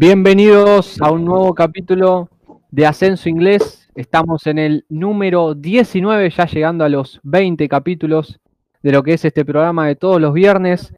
[0.00, 2.28] Bienvenidos a un nuevo capítulo
[2.70, 3.88] de Ascenso Inglés.
[3.96, 8.38] Estamos en el número 19, ya llegando a los 20 capítulos
[8.80, 10.94] de lo que es este programa de todos los viernes.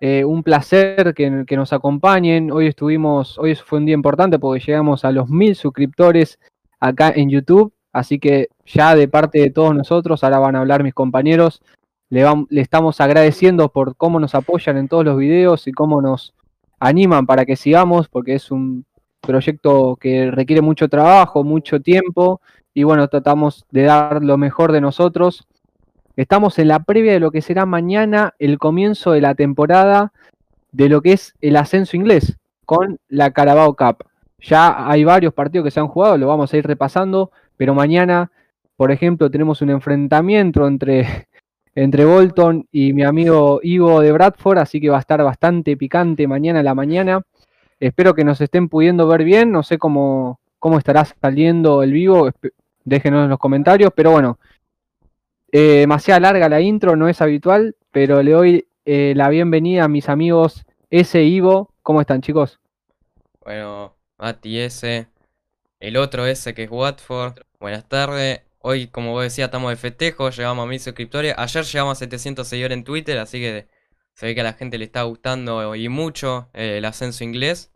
[0.00, 2.52] Eh, un placer que, nos acompañen.
[2.52, 6.38] Hoy estuvimos, hoy fue un día importante porque llegamos a los mil suscriptores
[6.78, 7.72] acá en YouTube.
[7.92, 11.60] Así que ya de parte de todos nosotros, ahora van a hablar mis compañeros.
[12.08, 16.34] Le, le estamos agradeciendo por cómo nos apoyan en todos los videos y cómo nos
[16.80, 18.84] animan para que sigamos, porque es un
[19.20, 22.40] proyecto que requiere mucho trabajo, mucho tiempo,
[22.74, 25.46] y bueno, tratamos de dar lo mejor de nosotros.
[26.16, 30.12] Estamos en la previa de lo que será mañana el comienzo de la temporada
[30.72, 34.04] de lo que es el ascenso inglés con la Carabao Cup.
[34.40, 38.30] Ya hay varios partidos que se han jugado, lo vamos a ir repasando, pero mañana,
[38.76, 41.28] por ejemplo, tenemos un enfrentamiento entre
[41.74, 46.26] entre Bolton y mi amigo Ivo de Bradford, así que va a estar bastante picante
[46.26, 47.22] mañana a la mañana.
[47.78, 52.30] Espero que nos estén pudiendo ver bien, no sé cómo, cómo estará saliendo el vivo,
[52.84, 54.38] déjenos en los comentarios, pero bueno,
[55.52, 59.88] eh, demasiado larga la intro, no es habitual, pero le doy eh, la bienvenida a
[59.88, 61.70] mis amigos S Ivo.
[61.82, 62.60] ¿Cómo están chicos?
[63.44, 65.08] Bueno, Mati S,
[65.80, 68.42] el otro S que es Watford, buenas tardes.
[68.62, 71.34] Hoy, como vos decías, estamos de festejo, llegamos a mil suscriptores.
[71.38, 73.68] Ayer llegamos a 700 seguidores en Twitter, así que
[74.12, 77.72] se ve que a la gente le está gustando y mucho eh, el ascenso inglés.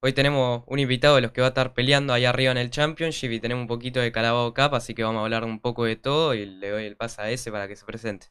[0.00, 2.70] Hoy tenemos un invitado de los que va a estar peleando ahí arriba en el
[2.70, 5.84] Championship y tenemos un poquito de Carabao Cup, así que vamos a hablar un poco
[5.84, 8.28] de todo y le doy el pase a ese para que se presente.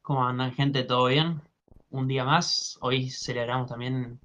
[0.00, 0.84] ¿Cómo andan gente?
[0.84, 1.42] ¿Todo bien?
[1.90, 2.78] Un día más.
[2.80, 4.20] Hoy celebramos también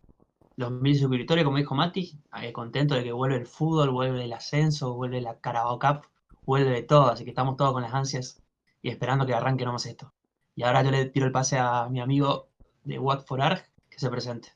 [0.60, 4.34] los mil suscriptores, como dijo Mati, eh, contento de que vuelve el fútbol, vuelve el
[4.34, 6.02] ascenso, vuelve la Carabao Cup,
[6.46, 8.44] vuelve todo, así que estamos todos con las ansias
[8.82, 10.12] y esperando que arranque nomás esto.
[10.56, 12.50] Y ahora yo le tiro el pase a mi amigo
[12.84, 14.50] de Watford Arg, que se presente.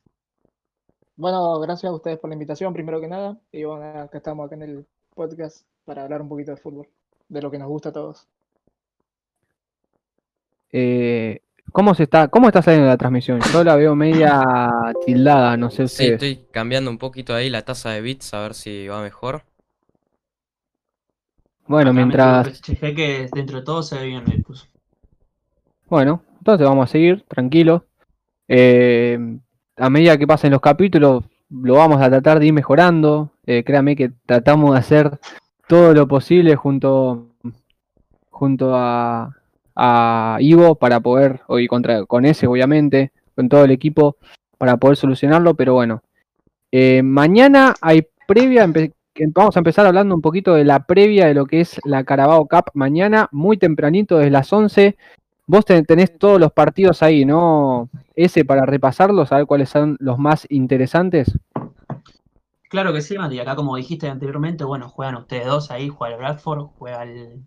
[1.15, 4.55] Bueno, gracias a ustedes por la invitación, primero que nada, y bueno, que estamos acá
[4.55, 6.89] en el podcast para hablar un poquito de fútbol,
[7.29, 8.27] de lo que nos gusta a todos.
[10.73, 11.39] Eh,
[11.71, 13.39] ¿Cómo se está, cómo está saliendo la transmisión?
[13.51, 15.95] Yo la veo media tildada, no sé si.
[15.95, 19.43] Sí, estoy cambiando un poquito ahí la tasa de bits a ver si va mejor.
[21.65, 22.61] Bueno, mientras.
[22.61, 24.23] Chequé que dentro de todo se ve bien,
[25.87, 27.85] Bueno, entonces vamos a seguir, tranquilo.
[28.47, 29.17] Eh,
[29.77, 33.31] a medida que pasen los capítulos, lo vamos a tratar de ir mejorando.
[33.45, 35.19] Eh, créame que tratamos de hacer
[35.67, 37.29] todo lo posible junto,
[38.29, 39.35] junto a,
[39.75, 44.17] a Ivo para poder, hoy contra, con ese obviamente, con todo el equipo
[44.57, 46.01] para poder solucionarlo, pero bueno.
[46.71, 48.71] Eh, mañana hay previa,
[49.33, 52.47] vamos a empezar hablando un poquito de la previa de lo que es la Carabao
[52.47, 54.97] Cup mañana, muy tempranito desde las 11.
[55.45, 57.89] Vos tenés todos los partidos ahí, ¿no?
[58.15, 61.37] Ese para repasarlos, a ver cuáles son los más interesantes.
[62.69, 63.39] Claro que sí, Mati.
[63.39, 67.43] Acá, como dijiste anteriormente, bueno, juegan ustedes dos ahí, juega el Bradford, juega el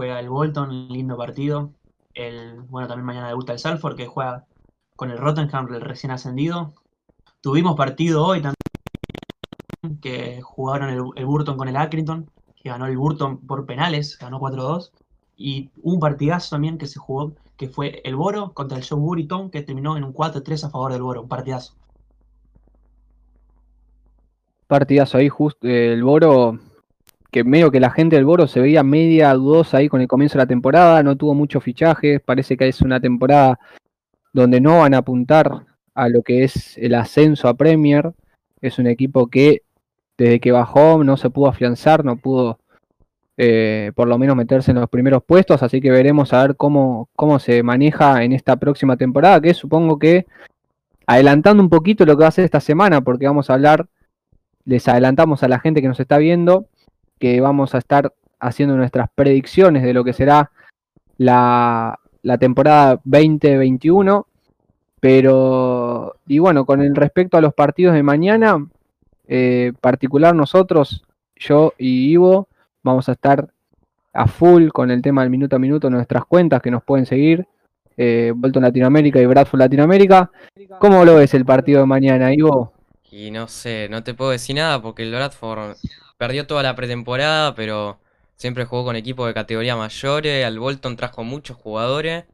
[0.00, 1.72] juega el Bolton, lindo partido.
[2.14, 4.46] El, bueno, también mañana debuta el Salford, que juega
[4.96, 6.72] con el Rottenham, el recién ascendido.
[7.42, 13.46] Tuvimos partido hoy también, que jugaron el, Burton con el Accrington, que ganó el Burton
[13.46, 14.90] por penales, ganó 4-2.
[15.36, 19.50] Y un partidazo también que se jugó, que fue el Boro contra el Joe Burriton,
[19.50, 21.74] que terminó en un 4-3 a favor del Boro, un partidazo.
[24.66, 26.58] Partidazo ahí, justo el Boro
[27.30, 30.38] que medio que la gente del Boro se veía media dudosa ahí con el comienzo
[30.38, 33.58] de la temporada, no tuvo muchos fichajes, parece que es una temporada
[34.32, 38.12] donde no van a apuntar a lo que es el ascenso a Premier,
[38.60, 39.62] es un equipo que
[40.18, 42.58] desde que bajó no se pudo afianzar, no pudo
[43.36, 47.08] eh, por lo menos meterse en los primeros puestos, así que veremos a ver cómo,
[47.16, 50.26] cómo se maneja en esta próxima temporada, que supongo que
[51.06, 53.86] adelantando un poquito lo que va a ser esta semana, porque vamos a hablar,
[54.64, 56.66] les adelantamos a la gente que nos está viendo,
[57.20, 60.50] que vamos a estar haciendo nuestras predicciones de lo que será
[61.18, 62.00] la,
[62.40, 64.26] temporada 2021.
[64.98, 68.66] Pero, y bueno, con el respecto a los partidos de mañana,
[69.28, 71.04] eh, particular nosotros,
[71.36, 72.48] yo y Ivo,
[72.82, 73.48] vamos a estar
[74.12, 77.46] a full con el tema del minuto a minuto nuestras cuentas que nos pueden seguir.
[77.96, 80.30] Eh, Bolton Latinoamérica y Bradford Latinoamérica.
[80.78, 82.72] ¿Cómo lo ves el partido de mañana, Ivo?
[83.10, 85.76] Y no sé, no te puedo decir nada porque el Bradford
[86.20, 87.98] perdió toda la pretemporada, pero
[88.34, 90.44] siempre jugó con equipos de categoría mayores.
[90.44, 92.26] Al Bolton trajo muchos jugadores.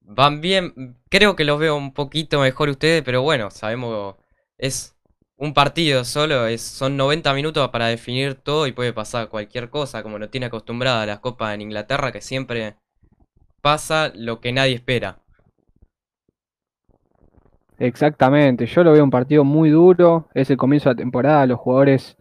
[0.00, 4.14] Van bien, creo que los veo un poquito mejor ustedes, pero bueno, sabemos,
[4.56, 4.96] es
[5.36, 10.02] un partido solo, es, son 90 minutos para definir todo y puede pasar cualquier cosa,
[10.02, 12.76] como lo tiene acostumbrada las copas en Inglaterra, que siempre
[13.60, 15.18] pasa lo que nadie espera.
[17.78, 21.58] Exactamente, yo lo veo un partido muy duro, es el comienzo de la temporada, los
[21.58, 22.16] jugadores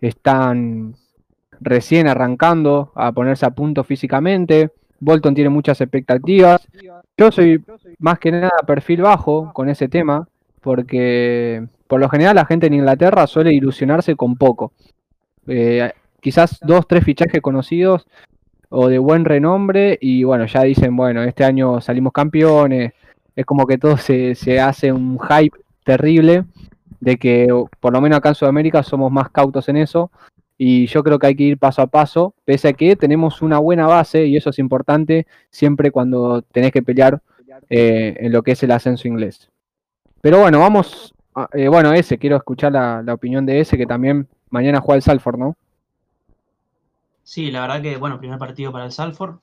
[0.00, 0.94] están
[1.60, 4.70] recién arrancando a ponerse a punto físicamente,
[5.00, 6.66] Bolton tiene muchas expectativas,
[7.16, 7.62] yo soy
[7.98, 10.28] más que nada perfil bajo con ese tema,
[10.60, 14.72] porque por lo general la gente en Inglaterra suele ilusionarse con poco.
[15.46, 18.06] Eh, quizás dos, tres fichajes conocidos
[18.68, 22.92] o de buen renombre y bueno, ya dicen, bueno, este año salimos campeones,
[23.34, 26.44] es como que todo se, se hace un hype terrible
[27.00, 27.48] de que
[27.80, 30.10] por lo menos acá en Sudamérica somos más cautos en eso
[30.58, 33.58] y yo creo que hay que ir paso a paso, pese a que tenemos una
[33.58, 37.20] buena base y eso es importante siempre cuando tenés que pelear
[37.68, 39.50] eh, en lo que es el ascenso inglés.
[40.20, 41.14] Pero bueno, vamos,
[41.52, 45.02] eh, bueno, ese, quiero escuchar la, la opinión de ese que también mañana juega el
[45.02, 45.56] Salford, ¿no?
[47.22, 49.38] Sí, la verdad que, bueno, primer partido para el Salford,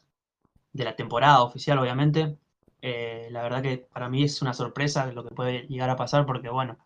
[0.71, 2.37] de la temporada oficial, obviamente.
[2.81, 6.25] Eh, la verdad que para mí es una sorpresa lo que puede llegar a pasar
[6.25, 6.77] porque, bueno,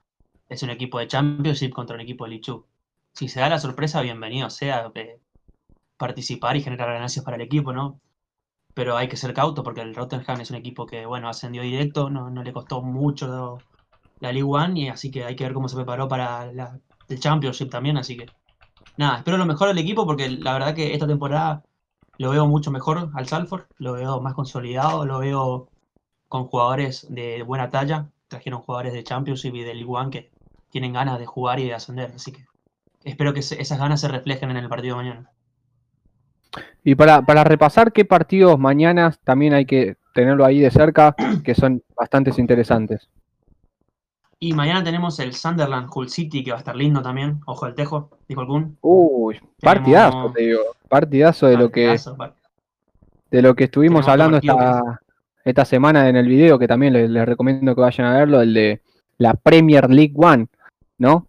[0.49, 2.65] es un equipo de Championship contra un equipo de Two.
[3.13, 4.91] Si se da la sorpresa, bienvenido sea
[5.97, 7.99] participar y generar ganancias para el equipo, ¿no?
[8.73, 12.09] Pero hay que ser cauto porque el Rottenham es un equipo que, bueno, ascendió directo,
[12.09, 13.57] no, le costó mucho
[14.19, 17.69] la League One y así que hay que ver cómo se preparó para el Championship
[17.69, 18.27] también, así que
[18.97, 21.63] nada, espero lo mejor del equipo porque la verdad que esta temporada
[22.17, 25.69] lo veo mucho mejor al Salford, lo veo más consolidado, lo veo
[26.27, 30.36] con jugadores de buena talla, trajeron jugadores de Championship y de League One que
[30.69, 32.45] tienen ganas de jugar y de ascender, así que
[33.03, 35.31] espero que se- esas ganas se reflejen en el partido de mañana.
[36.83, 41.53] Y para, para repasar qué partidos mañana también hay que tenerlo ahí de cerca, que
[41.55, 43.09] son bastante interesantes.
[44.39, 47.73] Y mañana tenemos el Sunderland Hull City que va a estar lindo también, ojo al
[47.73, 48.77] tejo, dijo Kun.
[48.81, 50.61] Uy, partidazo, te digo.
[50.87, 52.17] Partidazo de lo que, Partidazo,
[53.31, 55.01] de lo que estuvimos Tenemos hablando esta,
[55.43, 58.53] esta semana en el video, que también les, les recomiendo que vayan a verlo, el
[58.53, 58.81] de
[59.17, 60.47] la Premier League One,
[60.97, 61.27] ¿no?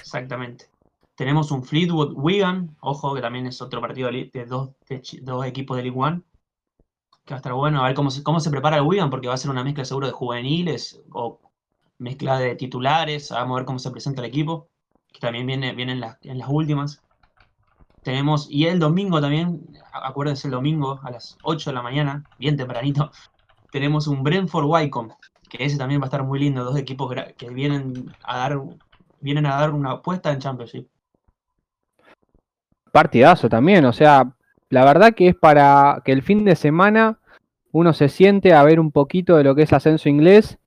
[0.00, 0.70] Exactamente.
[1.14, 4.70] Tenemos un Fleetwood Wigan, ojo, que también es otro partido de, dos,
[5.44, 6.22] equipos de League One.
[7.24, 9.28] Que va a estar bueno, a ver cómo se, cómo se prepara el Wigan, porque
[9.28, 11.40] va a ser una mezcla seguro de juveniles o
[11.98, 13.30] mezcla de titulares.
[13.30, 14.68] Vamos a ver cómo se presenta el equipo,
[15.12, 17.02] que también viene, viene en, las, en las últimas.
[18.02, 22.56] Tenemos, y el domingo también, acuérdense el domingo a las 8 de la mañana, bien
[22.56, 23.10] tempranito,
[23.70, 25.14] tenemos un Brentford Wycombe,
[25.48, 28.60] que ese también va a estar muy lindo, dos equipos que vienen a dar
[29.20, 30.86] vienen a dar una apuesta en Championship.
[32.92, 34.32] Partidazo también, o sea,
[34.70, 37.18] la verdad que es para que el fin de semana
[37.72, 40.58] uno se siente a ver un poquito de lo que es ascenso inglés.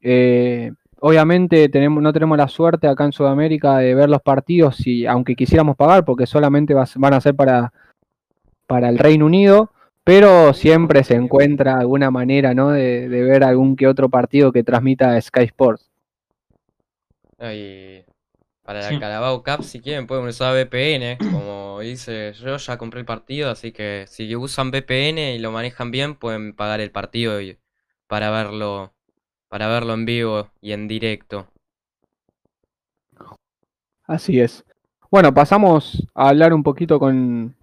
[0.00, 5.06] Eh, obviamente tenemos, no tenemos la suerte acá en Sudamérica de ver los partidos, y,
[5.06, 7.72] aunque quisiéramos pagar, porque solamente van a ser para,
[8.66, 9.72] para el Reino Unido,
[10.08, 12.70] pero siempre se encuentra alguna manera ¿no?
[12.70, 15.90] de, de ver algún que otro partido que transmita Sky Sports.
[17.38, 18.04] Y
[18.64, 18.98] para la Sí.
[18.98, 21.18] Carabao Cup, si quieren, pueden usar VPN.
[21.30, 25.90] Como dice yo, ya compré el partido, así que si usan VPN y lo manejan
[25.90, 27.58] bien, pueden pagar el partido y-
[28.06, 28.94] para verlo,
[29.48, 31.48] para verlo en vivo y en directo.
[34.06, 34.64] Así es.
[35.10, 37.54] Bueno, pasamos a hablar un poquito con,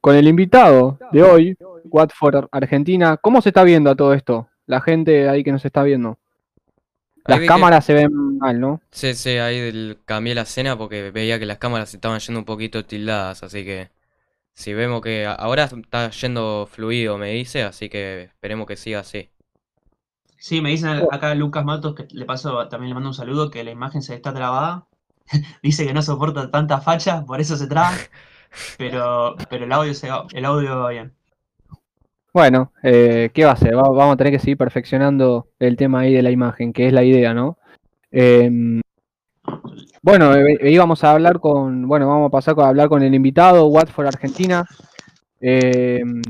[0.00, 3.16] con el invitado de hoy, Watford Argentina.
[3.16, 4.48] ¿Cómo se está viendo a todo esto?
[4.66, 6.18] La gente ahí que nos está viendo.
[7.24, 8.80] Ahí Las vi que- cámaras se ven mal, ¿no?
[8.90, 12.44] Sí, sí, ahí del- cambié la escena porque veía que las cámaras estaban yendo un
[12.46, 13.90] poquito tildadas, así que
[14.54, 19.28] si vemos que ahora está yendo fluido, me dice, así que esperemos que siga así.
[20.38, 23.64] Sí, me dicen acá Lucas Matos, que le paso, también le mando un saludo, que
[23.64, 24.86] la imagen se está trabada.
[25.62, 27.90] Dice que no soporta tanta facha, por eso se traba.
[28.76, 31.12] Pero, pero el audio se va, el audio va bien.
[32.32, 33.54] Bueno, eh, ¿qué va a?
[33.74, 36.92] Va- vamos a tener que seguir perfeccionando el tema ahí de la imagen, que es
[36.92, 37.58] la idea, ¿no?
[38.10, 38.80] Em,
[40.02, 43.66] bueno, eh, íbamos a hablar con, bueno, vamos a pasar a hablar con el invitado,
[43.66, 44.64] Watford Argentina.
[45.40, 46.22] Em,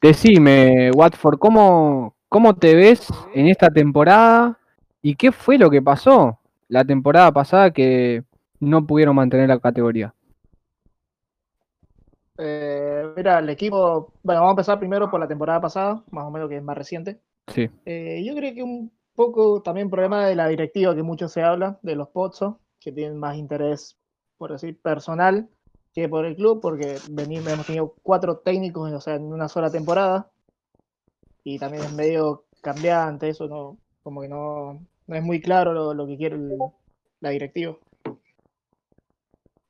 [0.00, 4.58] decime, Watford, ¿cómo, ¿cómo te ves en esta temporada?
[5.02, 8.24] ¿Y qué fue lo que pasó la temporada pasada que
[8.60, 10.12] no pudieron mantener la categoría?
[12.38, 16.30] Eh, mira, el equipo, bueno, vamos a empezar primero por la temporada pasada, más o
[16.30, 17.20] menos que es más reciente.
[17.48, 17.68] Sí.
[17.84, 21.78] Eh, yo creo que un poco también problema de la directiva que mucho se habla,
[21.82, 23.96] de los Pozos, que tienen más interés,
[24.36, 25.48] por decir, personal
[25.94, 29.70] que por el club, porque venimos, hemos tenido cuatro técnicos, o sea, en una sola
[29.70, 30.30] temporada,
[31.44, 35.94] y también es medio cambiante, eso no, como que no, no es muy claro lo,
[35.94, 36.58] lo que quiere el-
[37.20, 37.76] la directiva.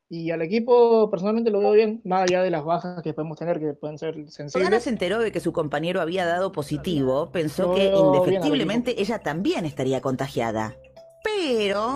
[0.09, 3.59] Y al equipo personalmente lo veo bien, más allá de las bajas que podemos tener,
[3.59, 4.83] que pueden ser Cuando sensibles.
[4.83, 9.99] se enteró de que su compañero había dado positivo, pensó que indefectiblemente ella también estaría
[9.99, 10.75] contagiada.
[11.23, 11.95] Pero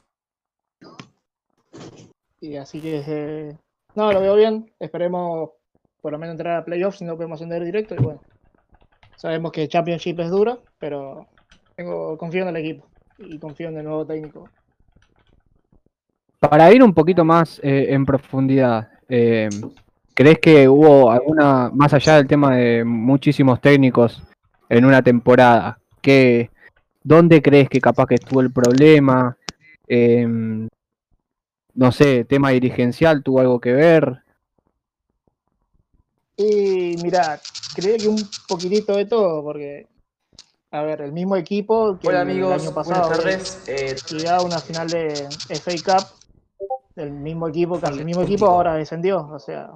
[2.42, 3.58] Y así que, eh,
[3.96, 4.74] no, lo veo bien.
[4.80, 5.52] Esperemos
[6.02, 7.96] por lo menos entrar a playoffs si no podemos ascender directo.
[7.96, 8.20] Y bueno,
[9.16, 11.28] sabemos que Championship es dura, pero
[11.76, 12.88] tengo, confío en el equipo
[13.20, 14.50] y confío en el nuevo técnico.
[16.42, 19.48] Para ir un poquito más eh, en profundidad, eh,
[20.16, 24.24] ¿crees que hubo alguna, más allá del tema de muchísimos técnicos
[24.68, 26.50] en una temporada, que,
[27.04, 29.38] ¿dónde crees que capaz que estuvo el problema?
[29.88, 30.26] Eh,
[31.76, 34.24] no sé, tema dirigencial tuvo algo que ver.
[36.38, 37.40] Y mira,
[37.76, 39.86] creo que un poquitito de todo, porque,
[40.72, 43.64] a ver, el mismo equipo que Hola el año pasado buenas tardes.
[43.68, 46.21] Eh, llegaba a una final de FA Cup,
[47.04, 49.72] el mismo equipo, casi el mismo equipo ahora descendió, o sea,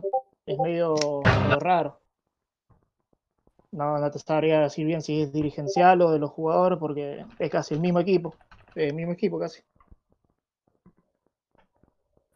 [0.46, 2.00] es medio, medio raro.
[3.72, 7.50] No, no te sabría decir bien si es dirigencial o de los jugadores, porque es
[7.50, 8.36] casi el mismo equipo,
[8.76, 9.62] el mismo equipo casi.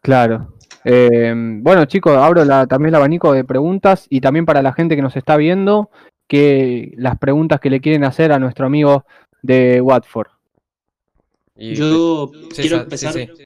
[0.01, 0.53] Claro.
[0.83, 4.95] Eh, bueno, chicos, abro la, también el abanico de preguntas y también para la gente
[4.95, 5.89] que nos está viendo,
[6.27, 9.05] que las preguntas que le quieren hacer a nuestro amigo
[9.41, 10.27] de Watford.
[11.55, 13.43] Y- Yo sí, quiero sí, sí.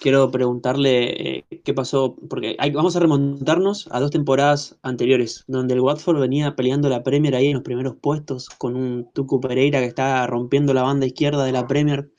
[0.00, 5.80] Quiero preguntarle eh, qué pasó, porque vamos a remontarnos a dos temporadas anteriores, donde el
[5.80, 9.86] Watford venía peleando la Premier ahí en los primeros puestos, con un Tucu Pereira que
[9.86, 12.10] estaba rompiendo la banda izquierda de la Premier,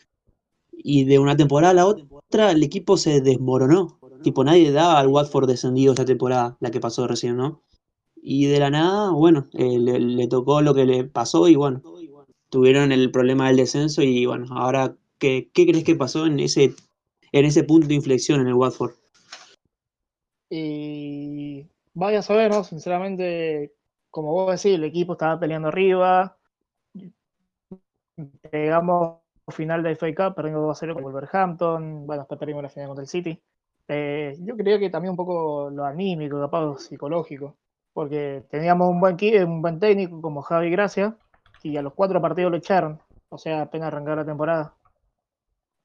[0.71, 5.07] y de una temporada a la otra el equipo se desmoronó, tipo nadie daba al
[5.07, 7.61] Watford descendido esa temporada, la que pasó recién, ¿no?
[8.23, 11.81] Y de la nada, bueno, eh, le, le tocó lo que le pasó y bueno,
[12.49, 16.75] tuvieron el problema del descenso y bueno, ahora, ¿qué, qué crees que pasó en ese,
[17.31, 18.93] en ese punto de inflexión en el Watford?
[20.49, 22.63] Y vaya a saber, ¿no?
[22.63, 23.73] Sinceramente,
[24.09, 26.37] como vos decís, el equipo estaba peleando arriba.
[28.51, 32.05] Llegamos al final de FA Cup, perdimos 2 a 0 con Wolverhampton.
[32.05, 33.41] Bueno, después perdimos la final contra el City.
[33.87, 37.57] Eh, yo creo que también un poco lo anímico, capaz psicológico.
[37.93, 41.17] Porque teníamos un buen, un buen técnico como Javi Gracia
[41.63, 43.01] y a los cuatro partidos lo echaron.
[43.29, 44.75] O sea, apenas arrancar la temporada.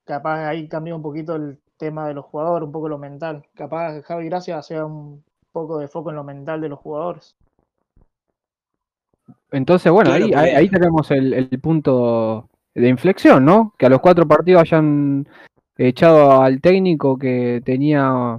[0.06, 3.44] Capaz ahí cambió un poquito el tema de los jugadores, un poco lo mental.
[3.54, 5.22] Capaz Javi Gracia hacía un
[5.52, 7.36] poco de foco en lo mental de los jugadores.
[9.50, 13.74] Entonces, bueno, Claro, ahí, porque- ahí, ahí tenemos el, el punto de inflexión, ¿no?
[13.78, 15.26] Que a los cuatro partidos hayan
[15.76, 18.38] echado al técnico que tenía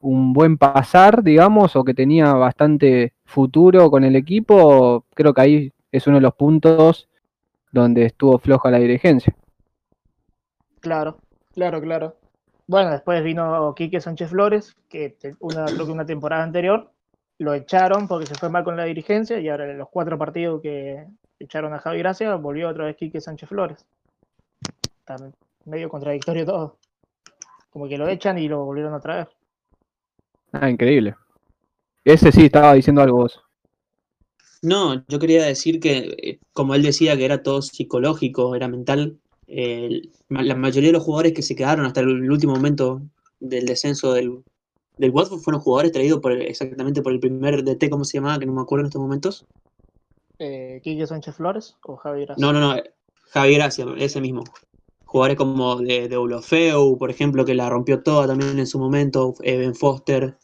[0.00, 5.04] un buen pasar, digamos, o que tenía bastante futuro con el equipo.
[5.14, 7.08] Creo que ahí es uno de los puntos
[7.72, 9.34] donde estuvo floja la dirigencia.
[10.84, 11.16] Claro,
[11.54, 12.16] claro, claro.
[12.66, 16.92] Bueno, después vino Quique Sánchez Flores, que una, creo que una temporada anterior
[17.38, 20.60] lo echaron porque se fue mal con la dirigencia y ahora en los cuatro partidos
[20.60, 21.06] que
[21.38, 23.86] echaron a Javi Gracia volvió otra vez Quique Sánchez Flores.
[24.98, 25.16] Está
[25.64, 26.76] medio contradictorio todo.
[27.70, 29.28] Como que lo echan y lo volvieron a traer.
[30.52, 31.16] Ah, increíble.
[32.04, 33.42] Ese sí estaba diciendo algo vos.
[34.60, 39.18] No, yo quería decir que, eh, como él decía, que era todo psicológico, era mental,
[39.46, 43.02] eh, la mayoría de los jugadores que se quedaron hasta el último momento
[43.40, 44.42] del descenso del,
[44.96, 48.38] del Watford fueron jugadores traídos por el- exactamente por el primer DT, ¿cómo se llamaba?
[48.38, 49.46] Que no me acuerdo en estos momentos.
[50.38, 52.44] Eh, Quique Sánchez Flores o Javi Gracia.
[52.44, 52.84] No, no, no, eh,
[53.30, 54.42] Javi Gracia, ese mismo.
[55.04, 59.34] Jugadores como de, de Ulofeu, por ejemplo, que la rompió toda también en su momento,
[59.40, 60.36] Ben Foster.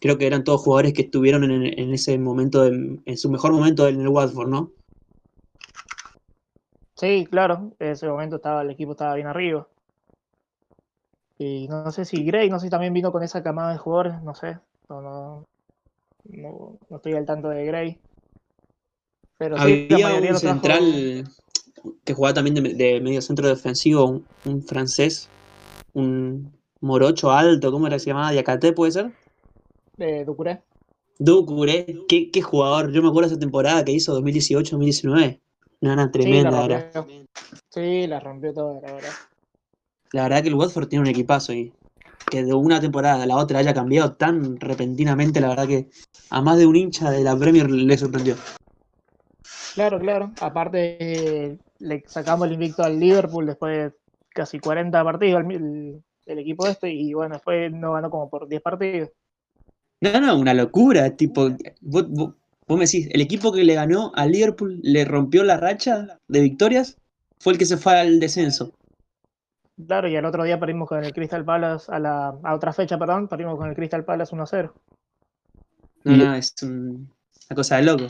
[0.00, 3.52] Creo que eran todos jugadores que estuvieron en, en ese momento, de- en su mejor
[3.52, 4.72] momento en el Watford, ¿no?
[6.98, 9.66] Sí, claro, en ese momento estaba, el equipo estaba bien arriba.
[11.38, 14.20] Y no sé si Gray, no sé si también vino con esa camada de jugadores,
[14.22, 14.58] no sé.
[14.88, 15.44] No, no,
[16.24, 18.00] no, no estoy al tanto de Gray.
[19.38, 21.24] Pero sí, la Había un trajo- central
[22.04, 25.28] que jugaba también de, de medio centro defensivo, un, un francés,
[25.94, 28.32] un morocho alto, ¿cómo era que se llamaba?
[28.32, 29.12] Diacaté, ¿puede ser?
[29.98, 30.62] de Ducuré.
[31.20, 32.90] Ducuré, qué, qué jugador.
[32.92, 35.40] Yo me acuerdo esa temporada que hizo 2018-2019.
[35.80, 37.26] Una gana tremenda sí, la rompió.
[37.70, 39.10] Sí, la rompió toda, la verdad.
[40.12, 41.72] La verdad que el Watford tiene un equipazo y
[42.30, 45.88] que de una temporada a la otra haya cambiado tan repentinamente, la verdad que
[46.30, 48.34] a más de un hincha de la Premier le sorprendió.
[49.74, 50.32] Claro, claro.
[50.40, 53.98] Aparte, eh, le sacamos el invicto al Liverpool después de
[54.30, 58.46] casi 40 partidos, el, el- el equipo este, y bueno, después no ganó como por
[58.48, 59.10] 10 partidos.
[60.02, 61.16] No, no, una locura.
[61.16, 61.48] Tipo,
[61.80, 62.34] vos, vos-
[62.68, 66.40] vos me decís, el equipo que le ganó al Liverpool, le rompió la racha de
[66.40, 66.96] victorias,
[67.40, 68.72] fue el que se fue al descenso.
[69.86, 72.98] Claro, y el otro día perdimos con el Crystal Palace, a la a otra fecha,
[72.98, 74.72] perdón, perdimos con el Crystal Palace 1-0.
[76.04, 77.08] No, no, es un-
[77.48, 78.04] una cosa de loco.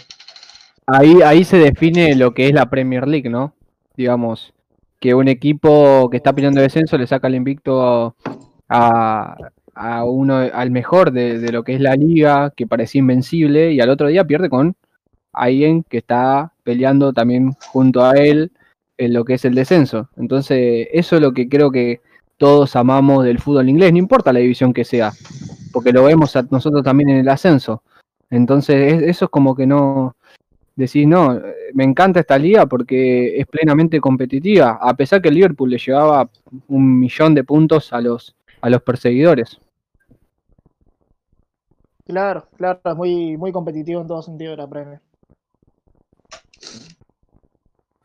[0.87, 3.55] Ahí, ahí se define lo que es la Premier League, ¿no?
[3.97, 4.55] Digamos,
[5.01, 8.15] que un equipo que está peleando descenso le saca el invicto a,
[8.69, 9.37] a
[10.05, 14.09] uno, al mejor de, lo que es la liga, que parecía invencible, y al otro
[14.09, 14.75] día pierde con
[15.33, 18.51] alguien que está peleando también junto a él
[18.97, 20.09] en lo que es el descenso.
[20.17, 22.01] Entonces, eso es lo que creo que
[22.37, 25.13] todos amamos del fútbol inglés, no importa la división que sea,
[25.73, 27.83] porque lo vemos a nosotros también en el ascenso.
[28.31, 30.17] Entonces, es- eso es como que no,
[30.77, 31.41] decís, no,
[31.75, 36.31] me encanta esta liga porque es plenamente competitiva, a pesar que el Liverpool le llevaba
[36.69, 39.59] un millón de puntos a los, a los perseguidores.
[42.09, 45.01] Claro, claro, es muy, muy competitivo en todo sentido la Premier.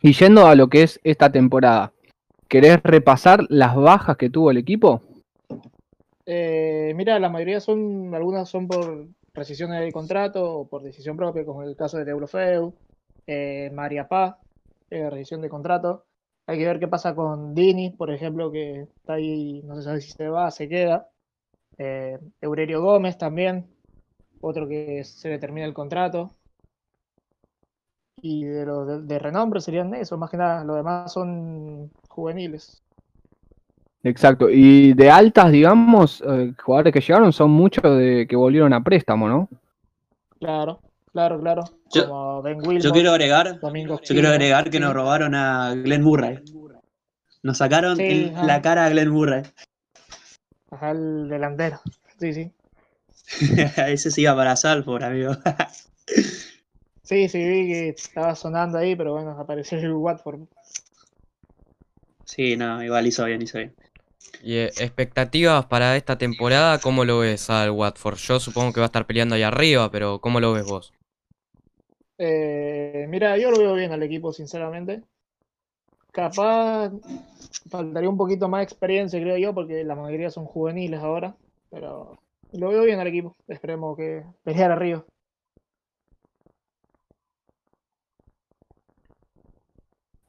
[0.02, 1.94] Y yendo a lo que es esta temporada,
[2.50, 5.02] ¿querés repasar las bajas que tuvo el equipo?
[6.26, 11.46] Eh, mira, la mayoría son, algunas son por rescisiones de contrato o por decisión propia,
[11.46, 12.74] como el caso de Deulofeu,
[13.26, 14.36] eh, María Paz,
[14.90, 16.04] eh, rescisión de contrato.
[16.46, 20.02] Hay que ver qué pasa con Dini, por ejemplo, que está ahí, no se sabe
[20.02, 21.08] si se va, se queda.
[21.78, 23.73] Eh, Eurerio Gómez también,
[24.44, 26.32] otro que se le termina el contrato.
[28.22, 32.82] Y de los de, de renombre serían esos, más que nada, los demás son juveniles.
[34.04, 38.84] Exacto, y de altas, digamos, eh, jugadores que llegaron son muchos de que volvieron a
[38.84, 39.48] préstamo, ¿no?
[40.40, 40.80] Claro,
[41.12, 41.64] claro, claro.
[41.94, 44.84] Yo- como Ben Wilmot, Yo quiero agregar, Domingo yo quiero agregar que Sí.
[44.84, 46.40] nos robaron a Glenn Murray.
[47.44, 49.44] Nos sacaron Sí, la cara a Glenn Murray.
[50.72, 51.80] Ajá, el delantero.
[52.20, 52.52] Sí, sí.
[53.88, 55.32] Ese se iba para Salford, amigo.
[57.04, 60.48] Sí, sí, vi que estaba sonando ahí, pero bueno, apareció el Watford.
[62.26, 63.76] Sí, no, igual hizo bien, hizo bien.
[64.42, 68.18] Y eh, expectativas para esta temporada, ¿cómo lo ves al Watford?
[68.18, 70.94] Yo supongo que va a estar peleando ahí arriba, pero ¿cómo lo ves vos?
[72.18, 75.04] Eh, mira, yo lo veo bien al equipo, sinceramente.
[76.12, 76.92] Capaz
[77.70, 81.36] faltaría un poquito más de experiencia, creo yo, porque la mayoría son juveniles ahora.
[81.70, 82.23] Pero
[82.54, 83.36] lo veo bien al equipo.
[83.48, 85.06] Esperemos que pelear arriba.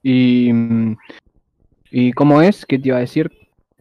[0.02, 0.50] Y,
[1.90, 2.66] ¿y cómo es?
[2.66, 3.30] ¿Qué te iba a decir?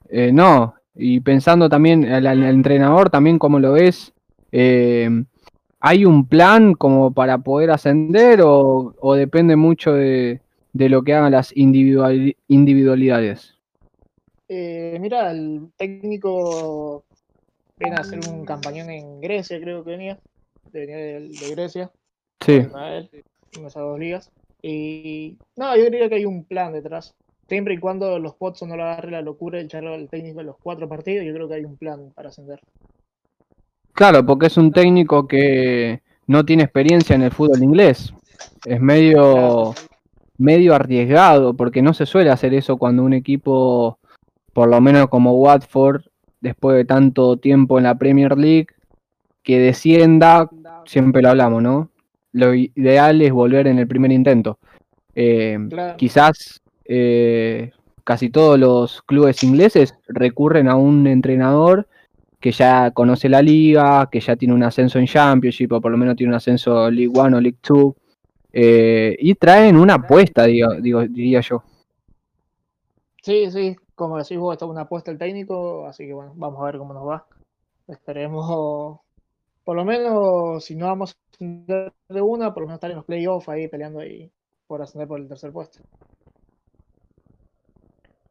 [0.10, 4.14] Eh, no, y pensando también al, al entrenador, también cómo lo ves,
[4.52, 5.10] eh,
[5.80, 10.40] ¿hay un plan como para poder ascender o, o depende mucho de,
[10.72, 13.58] de lo que hagan las individuali- individualidades?
[14.48, 17.04] Eh, mira, el técnico
[17.84, 20.20] viene a hacer un campañón en Grecia, creo que venía.
[20.72, 21.92] Venía de, de Grecia.
[22.40, 23.10] Sí, Israel,
[23.58, 24.32] en esas dos ligas.
[24.62, 27.14] Y no, yo diría que hay un plan detrás.
[27.48, 30.48] Siempre y cuando los Potts no lo agarre la locura de echarlo al técnico en
[30.48, 32.62] los cuatro partidos, yo creo que hay un plan para ascender.
[33.92, 38.14] claro, porque es un técnico que no tiene experiencia en el fútbol inglés.
[38.66, 39.76] Es medio,
[40.38, 44.00] medio arriesgado, porque no se suele hacer eso cuando un equipo,
[44.54, 46.04] por lo menos como Watford,
[46.44, 48.68] después de tanto tiempo en la Premier League,
[49.42, 50.50] que descienda,
[50.86, 51.90] siempre lo hablamos, ¿no?
[52.34, 54.60] Lo ideal es volver en el primer intento.
[55.16, 55.96] Eh, Claro.
[55.98, 57.72] quizás eh,
[58.04, 61.88] casi todos los clubes ingleses recurren a un entrenador
[62.40, 65.98] que ya conoce la liga, que ya tiene un ascenso en Championship, o por lo
[65.98, 67.96] menos tiene un ascenso en League One o League Two,
[68.52, 71.64] eh, y traen una apuesta, digo, digo, diría yo.
[73.22, 76.66] Sí, sí, como decís vos, está una apuesta el técnico, así que bueno, vamos a
[76.66, 77.26] ver cómo nos va.
[77.88, 79.02] Esperemos,
[79.66, 82.98] por lo menos, si no vamos a ascender de una, por lo menos estar en
[82.98, 84.32] los playoffs ahí peleando ahí
[84.68, 85.80] por ascender por el tercer puesto.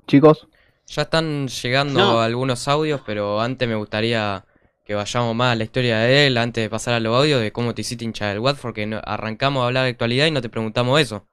[0.06, 0.46] Chicos,
[0.86, 2.20] Ya están llegando No.
[2.20, 4.44] algunos audios, pero antes me gustaría
[4.84, 7.52] que vayamos más a la historia de él, antes de pasar a los audios, de
[7.52, 10.42] cómo te hiciste hincha del Watford, que no- arrancamos a hablar de actualidad y no
[10.42, 11.26] te preguntamos eso.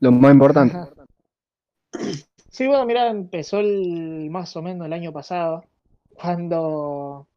[0.00, 0.76] lo más importante.
[2.52, 5.68] Sí, bueno, mira, empezó el, más o menos el año pasado,
[6.12, 7.28] cuando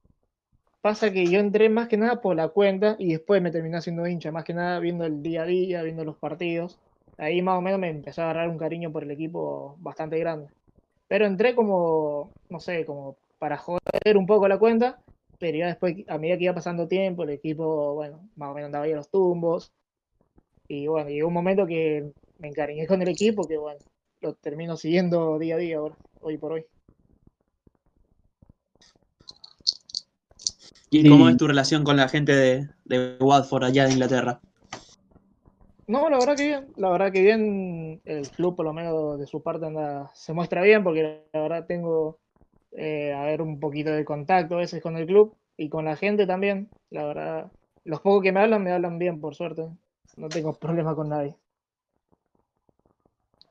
[0.82, 4.08] pasa que yo entré más que nada por la cuenta y después me terminé haciendo
[4.08, 6.80] hincha, más que nada viendo el día a día, viendo los partidos.
[7.18, 10.52] Ahí más o menos me empezó a agarrar un cariño por el equipo bastante grande.
[11.08, 15.02] Pero entré como, no sé, como para joder un poco la cuenta,
[15.40, 18.68] pero ya después, a medida que iba pasando tiempo, el equipo, bueno, más o menos
[18.68, 19.74] andaba ahí a los tumbos.
[20.68, 23.80] Y bueno, llegó un momento que me encariñé con el equipo, que bueno,
[24.26, 26.66] lo termino siguiendo día a día ahora, hoy por hoy.
[30.90, 34.42] ¿Y cómo es tu relación con la gente de, de Watford allá de Inglaterra?
[35.88, 39.28] No, la verdad que bien, la verdad que bien, el club por lo menos de
[39.28, 42.18] su parte anda, se muestra bien porque la verdad tengo
[42.72, 45.96] eh, a ver un poquito de contacto a veces con el club y con la
[45.96, 47.52] gente también, la verdad,
[47.84, 49.68] los pocos que me hablan me hablan bien por suerte,
[50.18, 51.36] no tengo problema con nadie.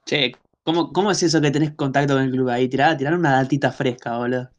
[0.04, 0.32] Che,
[0.64, 2.68] ¿cómo, cómo es eso que tenés contacto con el club ahí?
[2.68, 4.52] Tirar, tirar una datita fresca, boludo.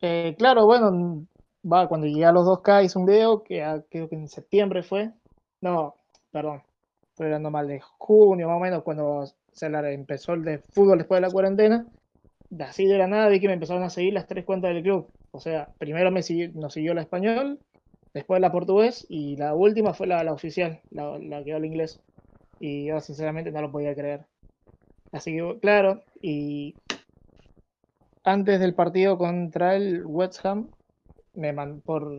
[0.00, 1.26] Eh, claro, bueno,
[1.64, 4.82] va, cuando llegué a los 2K hice un video que ah, creo que en septiembre
[4.82, 5.12] fue,
[5.60, 5.96] no,
[6.30, 6.62] perdón,
[7.10, 11.18] estoy hablando mal de junio más o menos cuando se empezó el de fútbol después
[11.18, 11.88] de la cuarentena,
[12.60, 15.10] así de la nada vi que me empezaron a seguir las tres cuentas del club,
[15.32, 17.60] o sea, primero me siguió- nos siguió la español,
[18.14, 22.02] después la portugués y la última fue la, la oficial, la, la que habla inglés,
[22.60, 24.26] y yo sinceramente no lo podía creer.
[25.12, 26.74] Así que, claro, y
[28.24, 30.68] antes del partido contra el West Ham,
[31.34, 32.12] me man- por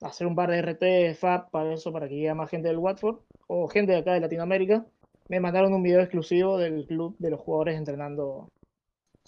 [0.00, 3.18] hacer un par de RT, FAP, para eso, para que llegue más gente del Watford,
[3.46, 4.84] o gente de acá de Latinoamérica,
[5.28, 8.48] me mandaron un video exclusivo del club de los jugadores entrenando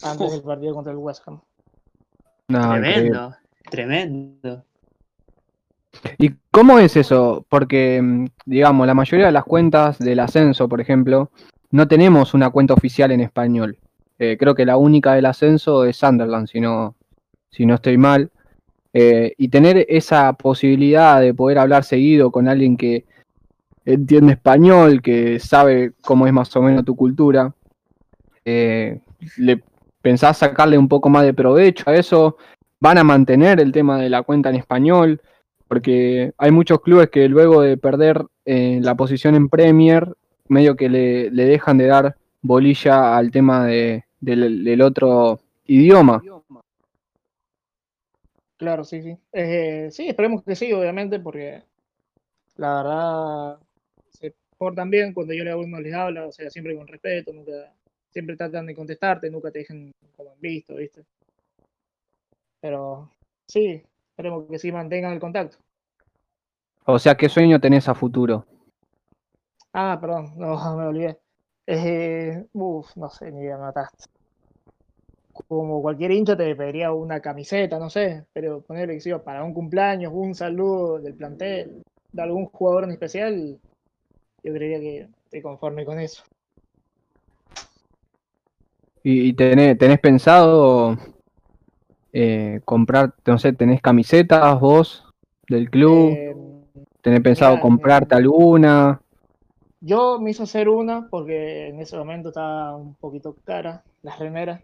[0.03, 1.41] antes del partido contra el West Ham.
[2.49, 3.11] No, increíble.
[3.11, 3.37] tremendo,
[3.71, 4.65] tremendo.
[6.19, 7.47] ¿Y cómo es eso?
[7.49, 11.31] Porque, mm, digamos, la mayoría de las cuentas del ascenso, por ejemplo,
[11.75, 13.79] no tenemos una cuenta oficial en español.
[14.21, 16.95] Eh, creo que la única del ascenso es Sunderland, si no,
[17.51, 18.31] si no estoy mal.
[18.93, 23.07] Eh, y tener esa posibilidad de poder hablar seguido con alguien que
[23.85, 27.53] entiende español, que sabe cómo es más o menos tu cultura,
[28.45, 29.01] eh,
[29.39, 29.61] ¿le
[30.01, 32.37] pensás sacarle un poco más de provecho a eso?
[32.79, 35.21] ¿Van a mantener el tema de la cuenta en español?
[35.67, 40.15] porque hay muchos clubes que luego de perder la posición en Premier,
[40.55, 46.23] medio que le, le dejan de dar bolilla al tema de, del, del otro idioma.
[48.57, 49.17] Claro, sí, sí.
[49.33, 51.63] Eh, sí, esperemos que sí, obviamente, porque
[52.57, 53.59] la verdad
[54.09, 57.53] se portan bien cuando yo le uno les habla, o sea, siempre con respeto, nunca,
[58.11, 61.03] siempre tratan de contestarte, nunca te dejan como en visto, ¿viste?
[62.61, 63.11] Pero
[63.49, 65.59] sí, esperemos que sí mantengan el contacto.
[66.87, 68.47] O sea, ¿qué sueño tenés a futuro?
[69.77, 71.19] Ah, perdón, no, me olvidé.
[71.67, 74.05] Eh, uf, no sé, ni idea, me mataste.
[75.49, 80.13] Como cualquier hincha te pediría una camiseta, no sé, pero ponerle que para un cumpleaños,
[80.15, 81.83] un saludo del plantel,
[82.13, 83.59] de algún jugador en especial,
[84.45, 86.23] yo creería que te conforme con eso.
[89.03, 90.97] ¿Y, y tenés, tenés pensado
[92.13, 95.05] eh, comprar, no sé, tenés camisetas vos
[95.49, 96.13] del club?
[96.13, 96.37] Eh,
[97.03, 99.04] ¿Tenés pensado comprarte eh, alguna?
[99.87, 104.63] Yo me hice hacer una porque en ese momento estaba un poquito cara las remeras.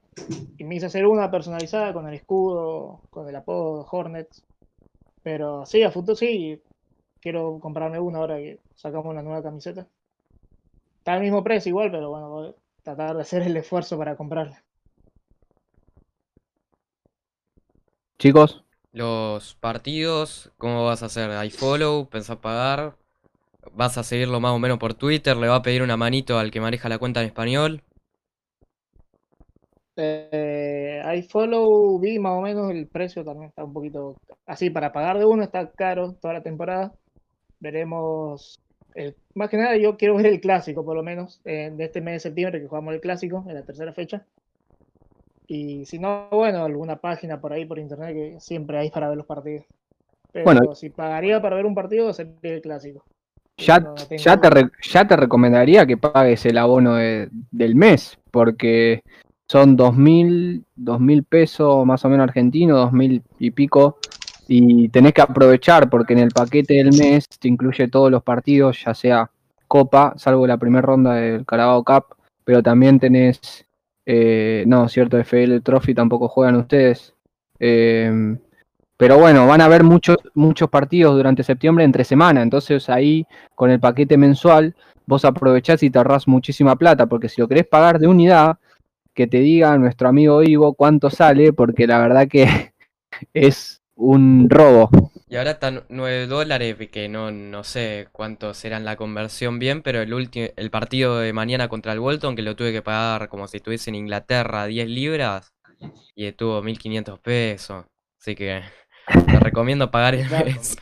[0.56, 4.42] Y me hice hacer una personalizada con el escudo, con el apodo Hornets.
[5.22, 6.62] Pero sí, a futuro sí.
[7.20, 9.86] Quiero comprarme una ahora que sacamos una nueva camiseta.
[10.98, 14.16] Está al mismo precio igual, pero bueno, voy a tratar de hacer el esfuerzo para
[14.16, 14.62] comprarla.
[18.18, 21.30] Chicos, Los partidos, ¿cómo vas a hacer?
[21.32, 22.08] ¿Hay follow?
[22.08, 22.99] ¿Pensás pagar?
[23.72, 25.34] ¿Vas a seguirlo más o menos por Twitter?
[25.36, 27.82] ¿Le va a pedir una manito al que maneja la cuenta en español?
[29.96, 35.18] Eh, iFollow vi más o menos el precio también está un poquito así para pagar
[35.18, 36.94] de uno está caro toda la temporada.
[37.60, 38.60] Veremos
[38.94, 42.00] el- más que nada yo quiero ver el clásico por lo menos eh, de este
[42.02, 44.26] mes de septiembre que jugamos el clásico en la tercera fecha.
[45.46, 49.18] Y si no, bueno, alguna página por ahí por internet que siempre hay para ver
[49.18, 49.66] los partidos.
[50.32, 50.74] Pero Bueno.
[50.74, 53.06] si pagaría para ver un partido sería el clásico.
[53.60, 58.18] Ya, No, ya, te re- ya te recomendaría que pagues el abono de- del mes,
[58.30, 59.02] porque
[59.48, 63.98] son dos mil, dos mil pesos más o menos argentinos, dos mil y pico,
[64.48, 68.82] y tenés que aprovechar porque en el paquete del mes te incluye todos los partidos,
[68.84, 69.30] ya sea
[69.68, 73.64] Copa, salvo la primera ronda del Carabao Cup, pero también tenés,
[74.06, 77.14] eh, no, cierto, FL Trophy tampoco juegan ustedes.
[77.62, 78.38] em,
[79.00, 83.70] pero bueno, van a haber muchos, muchos partidos durante septiembre entre semana, entonces ahí con
[83.70, 87.98] el paquete mensual vos aprovechás y te ahorrás muchísima plata, porque si lo querés pagar
[87.98, 88.58] de unidad,
[89.14, 92.46] que te diga nuestro amigo Ivo cuánto sale, porque la verdad que
[93.32, 94.90] es un robo.
[95.30, 100.02] Y ahora están 9 dólares, que no, no sé cuánto será la conversión bien, pero
[100.02, 103.56] el el partido de mañana contra el Bolton, que lo tuve que pagar como si
[103.56, 105.54] estuviese en Inglaterra, 10 libras,
[106.14, 107.86] y estuvo 1500 pesos.
[108.20, 108.60] Así que
[109.26, 110.76] te recomiendo pagar el mes.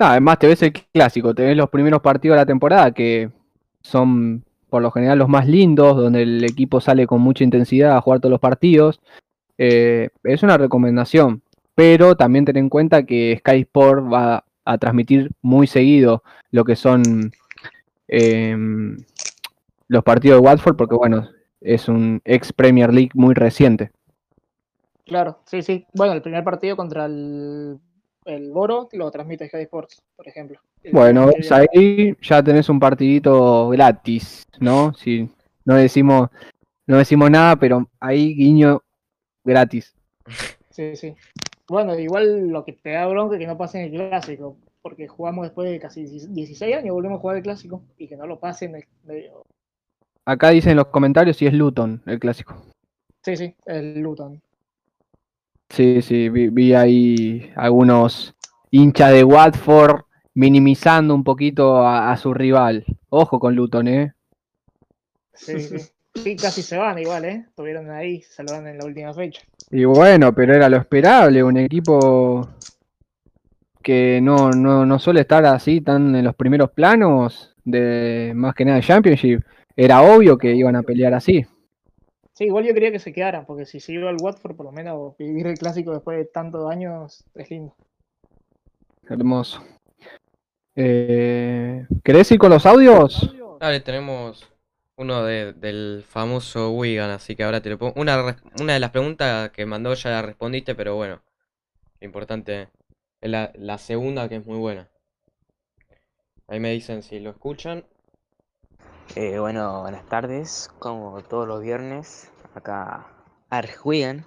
[0.00, 3.30] Ah, además te ves el clásico, te ves los primeros partidos de la temporada que
[3.82, 8.00] son por lo general los más lindos, donde el equipo sale con mucha intensidad a
[8.00, 9.00] jugar todos los partidos.
[9.56, 11.42] Eh, es una recomendación,
[11.74, 16.76] pero también ten en cuenta que Sky Sport va a transmitir muy seguido lo que
[16.76, 17.32] son
[18.06, 18.98] em,
[19.88, 21.28] los partidos de Watford, porque bueno,
[21.60, 23.90] es un ex Premier League muy reciente.
[25.08, 25.86] Claro, sí, sí.
[25.94, 27.78] Bueno, el primer partido contra el,
[28.26, 30.60] el Boro lo transmite Sky Sports, por ejemplo.
[30.82, 34.92] El Bueno, ahí ya tenés un partidito gratis, ¿no?
[34.92, 35.26] Si
[35.64, 36.28] no decimos,
[36.86, 38.82] no decimos nada, pero ahí guiño
[39.42, 39.94] gratis.
[40.70, 41.16] Sí, sí.
[41.66, 45.46] Bueno, igual lo que te da bronca es que no pasen el clásico, porque jugamos
[45.46, 48.76] después de casi 16 años, volvemos a jugar el clásico, y que no lo pasen
[48.76, 49.42] es medio...
[50.26, 52.62] Acá dicen en los comentarios si es Luton el clásico.
[53.22, 54.42] Sí, sí, el Luton.
[55.70, 58.34] Sí, sí, vi, vi ahí algunos
[58.70, 60.02] hinchas de Watford
[60.34, 62.84] minimizando un poquito a, a su rival.
[63.10, 64.14] Ojo con Luton, ¿eh?
[65.34, 65.76] Sí, sí.
[66.14, 67.44] Sí, casi se van igual, ¿eh?
[67.48, 69.42] Estuvieron ahí, dan en la última fecha.
[69.70, 72.48] Y bueno, pero era lo esperable, un equipo
[73.82, 78.64] que no, no, no suele estar así tan en los primeros planos de más que
[78.64, 79.42] nada de Championship.
[79.76, 81.46] Era obvio que iban a pelear así.
[82.38, 84.70] Sí, igual yo quería que se quedaran, porque si se iba al Watford, por lo
[84.70, 87.74] menos vivir el clásico después de tantos años es lindo.
[89.08, 89.60] Hermoso.
[90.76, 93.28] Eh, ¿Querés ir con los audios?
[93.58, 94.46] Dale, tenemos
[94.96, 98.00] uno de- del famoso Wigan, así que ahora te lo pongo.
[98.00, 101.20] Una, una de las preguntas que mandó ya la respondiste, pero bueno,
[102.00, 102.68] lo importante
[103.20, 104.88] es la, la segunda que es muy buena.
[106.46, 107.84] Ahí me dicen si lo escuchan.
[109.16, 110.70] Eh, bueno, buenas tardes.
[110.78, 113.06] Como todos los viernes, acá
[113.48, 114.26] Arjuigan.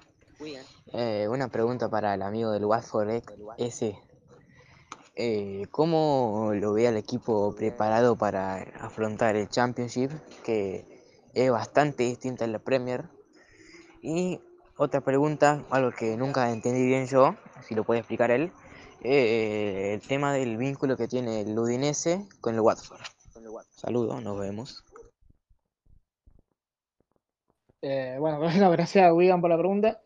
[0.94, 3.22] Eh, una pregunta para el amigo del Watford
[3.58, 3.96] ese.
[5.16, 10.10] Eh, ¿cómo lo ve al equipo preparado para afrontar el Championship?
[10.44, 10.86] Que
[11.34, 13.08] es bastante distinta a la Premier.
[14.02, 14.42] Y
[14.78, 17.36] otra pregunta, algo que nunca entendí bien yo,
[17.68, 18.52] si lo puede explicar él,
[19.02, 23.02] eh, el tema del vínculo que tiene el Udinese con el Watford.
[23.70, 24.84] Saludos, nos vemos.
[27.82, 30.02] Eh, bueno, bueno, gracias a Wigan por la pregunta.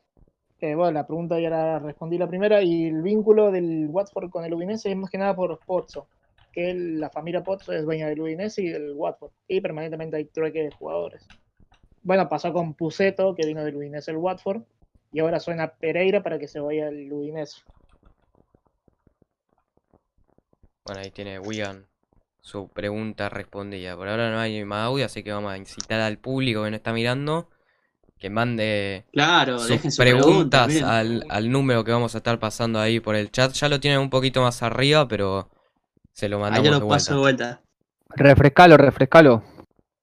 [0.61, 2.61] Eh, bueno, la pregunta ya la respondí la primera.
[2.61, 6.07] Y el vínculo del Watford con el Udinese es más que nada por Pozzo,
[6.51, 9.31] que el- la familia Pozzo es dueña del Udinese y del Watford.
[9.47, 11.27] Y permanentemente hay trueque de jugadores.
[12.01, 14.63] Bueno, pasó con Puseto, que vino del Udinese al Watford.
[15.11, 17.61] Y ahora suena Pereira para que se vaya al Udinese.
[20.85, 21.87] Bueno, ahí tiene Wigan
[22.45, 23.95] su pregunta respondida.
[23.97, 26.75] Por ahora no hay más audio, así que vamos a incitar al público que no
[26.75, 27.49] está mirando
[28.19, 32.39] que mande Claro, dejen sus su pregunta, preguntas al, al número que vamos a estar
[32.39, 33.51] pasando ahí por el chat.
[33.53, 35.49] Ya lo tienen un poquito más arriba, pero
[36.13, 37.45] se lo Ahí mandamos ya de lo paso de vuelta.
[37.45, 37.61] vuelta.
[38.09, 39.43] Refrescalo, refrescalo.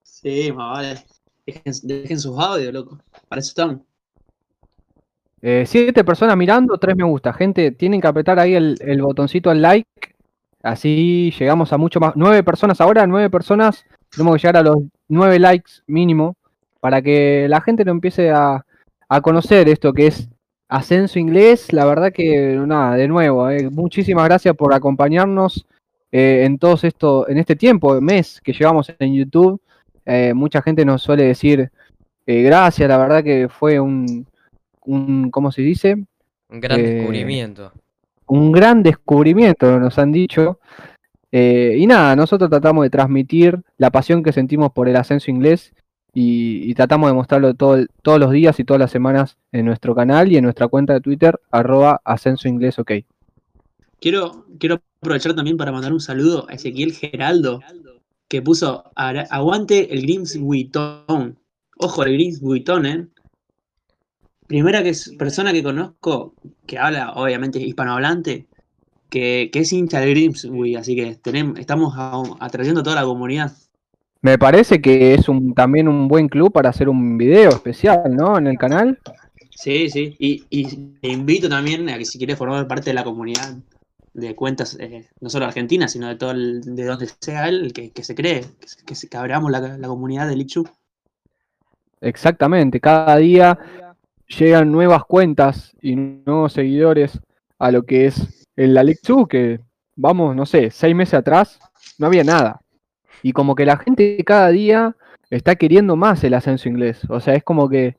[0.02, 1.05] Sí, más vale.
[1.46, 2.98] Dejen, dejen sus audios, loco.
[3.28, 3.85] Para eso están.
[5.40, 7.33] Eh, siete personas mirando, tres me gusta.
[7.33, 10.12] Gente, tienen que apretar ahí el, el botoncito al like.
[10.62, 12.12] Así llegamos a mucho más.
[12.16, 13.85] Nueve personas ahora, nueve personas.
[14.11, 14.77] Tenemos que llegar a los
[15.09, 16.37] nueve likes mínimo
[16.81, 18.64] para que la gente lo empiece a,
[19.09, 20.29] a conocer esto que es
[20.68, 21.72] Ascenso Inglés.
[21.72, 25.66] La verdad que, nada, de nuevo, eh, muchísimas gracias por acompañarnos
[26.11, 29.61] eh, en todos esto, en este tiempo, mes que llevamos en YouTube.
[30.05, 31.70] Eh, mucha gente nos suele decir
[32.27, 34.27] eh, gracias, la verdad que fue un,
[34.85, 35.96] un, ¿cómo se dice?
[36.48, 37.72] Un gran descubrimiento.
[38.33, 40.59] Un gran descubrimiento, nos han dicho.
[41.31, 45.75] Eh, y nada, nosotros tratamos de transmitir la pasión que sentimos por el ascenso inglés
[46.14, 50.33] y, tratamos de mostrarlo todo todos los días y todas las semanas en nuestro canal
[50.33, 52.77] y en nuestra cuenta de Twitter, arroba ascenso inglés.
[54.01, 57.61] Quiero, quiero aprovechar también para mandar un saludo a Ezequiel Geraldo,
[58.29, 61.38] que puso "Ara- aguante el Grimsby Town.
[61.79, 63.09] Ojo, el Grimsby Town, ¿eh?
[64.46, 66.35] Primera que es, persona que conozco
[66.66, 68.46] que habla, obviamente, hispanohablante,
[69.11, 73.05] que, que es hincha de Grimsby, así que tenemos, estamos a- atrayendo a toda la
[73.05, 73.52] comunidad.
[74.20, 78.38] Me parece que es un, también un buen club para hacer un video especial, ¿no?
[78.38, 78.98] En el canal.
[79.50, 80.16] Sí, sí.
[80.18, 80.64] Y, y
[81.00, 83.57] te invito también a que si quieres formar parte de la comunidad
[84.14, 87.90] de cuentas, eh, no solo argentina, sino de todo el, de donde sea él, que,
[87.90, 88.44] que se cree,
[88.87, 90.64] que, que, abramos la, la comunidad de Lichu.
[92.00, 93.59] Exactamente, cada día
[94.38, 97.21] llegan nuevas cuentas y nuevos seguidores
[97.59, 99.61] a lo que es el la League 2, que
[99.97, 101.59] vamos, no sé, seis meses atrás
[101.99, 102.61] no había nada.
[103.23, 104.97] Y como que la gente cada día
[105.31, 107.03] está queriendo más el ascenso inglés.
[107.09, 107.97] O sea, es como que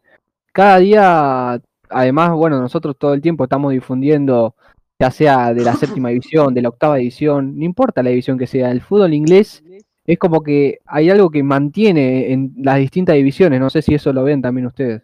[0.51, 4.55] cada día, además, bueno, nosotros todo el tiempo estamos difundiendo,
[4.99, 8.47] ya sea de la séptima división, de la octava división, no importa la división que
[8.47, 9.63] sea, el fútbol inglés
[10.05, 13.59] es como que hay algo que mantiene en las distintas divisiones.
[13.59, 15.01] No sé si eso lo ven también ustedes.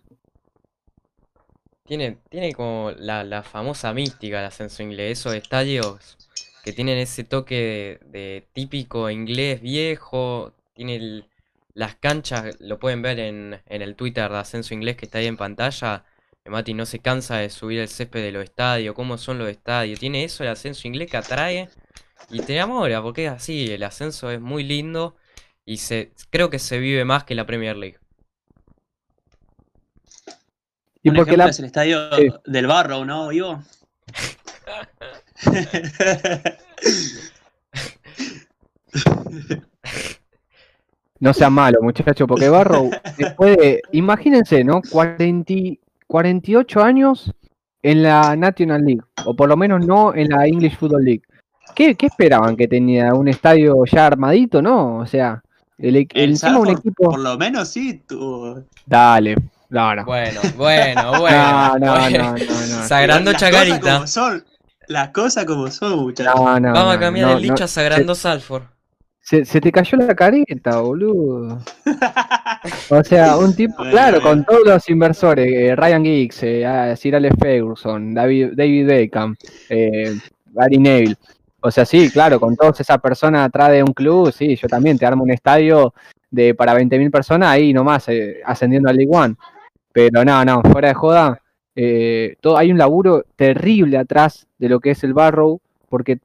[1.90, 6.18] Tiene, tiene como la, la famosa mística el ascenso inglés, esos estadios
[6.64, 10.54] que tienen ese toque de, típico inglés viejo.
[10.76, 11.26] Tiene
[11.74, 15.26] las canchas, lo pueden ver en, en el Twitter de Ascenso Inglés que está ahí
[15.26, 16.06] en pantalla.
[16.46, 20.00] Mati no se cansa de subir el césped de los estadios, cómo son los estadios.
[20.00, 21.70] Tiene eso el Ascenso Inglés que atrae
[22.30, 25.16] y te enamora, porque es así, el ascenso es muy lindo
[25.66, 27.98] y se, creo que se vive más que la Premier League.
[31.10, 32.28] Y Un porque ejemplo la, es el estadio Sí.
[32.46, 33.62] del Barrow, ¿no, Ivo?
[41.20, 44.82] No sea malo, muchacho, porque Barrow, después de, imagínense, ¿no?
[44.90, 47.32] 40, y- 48 años
[47.84, 51.24] en la National League, o por lo menos no en la English Football League.
[51.76, 52.56] ¿Qué, qué esperaban?
[52.56, 54.62] ¿Que tenía un estadio ya armadito?
[54.62, 55.44] No, o sea,
[55.78, 57.12] el, El encima un equipo...
[57.12, 58.64] por lo menos sí, tuvo.
[58.86, 59.36] Dale,
[59.70, 60.06] no, no.
[60.06, 61.80] Bueno, bueno, No, bueno.
[61.80, 62.24] no, no, bueno.
[62.34, 62.88] no, no.
[62.88, 63.94] Sagrando Las cosas Chacarita.
[63.96, 64.46] como son.
[64.88, 66.34] Las cosas como son, muchachos.
[66.36, 67.66] No, no, Vamos a cambiar no, el dicho no.
[67.66, 68.64] a Sagrando Salford.
[69.22, 71.60] Se, se te cayó la careta, boludo.
[72.90, 74.30] O sea, un tipo, Bueno, claro, bueno.
[74.30, 79.36] con todos los inversores, eh, Ryan Giggs, eh, ah, Sir Alex Ferguson, David, David Beckham,
[79.70, 81.16] eh, Gary Neville.
[81.62, 84.98] O sea, sí, claro, con todas esas personas atrás de un club, sí, yo también
[84.98, 85.94] te armo un estadio
[86.32, 89.36] de para 20.000 personas ahí nomás, eh, ascendiendo al League One.
[89.92, 91.42] Pero no, no, fuera de joda,
[91.76, 96.20] eh, todo, hay un laburo terrible atrás de lo que es el Barrow, porque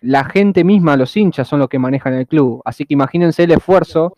[0.00, 2.62] la gente misma, los hinchas, son los que manejan el club.
[2.64, 4.16] Así que imagínense el esfuerzo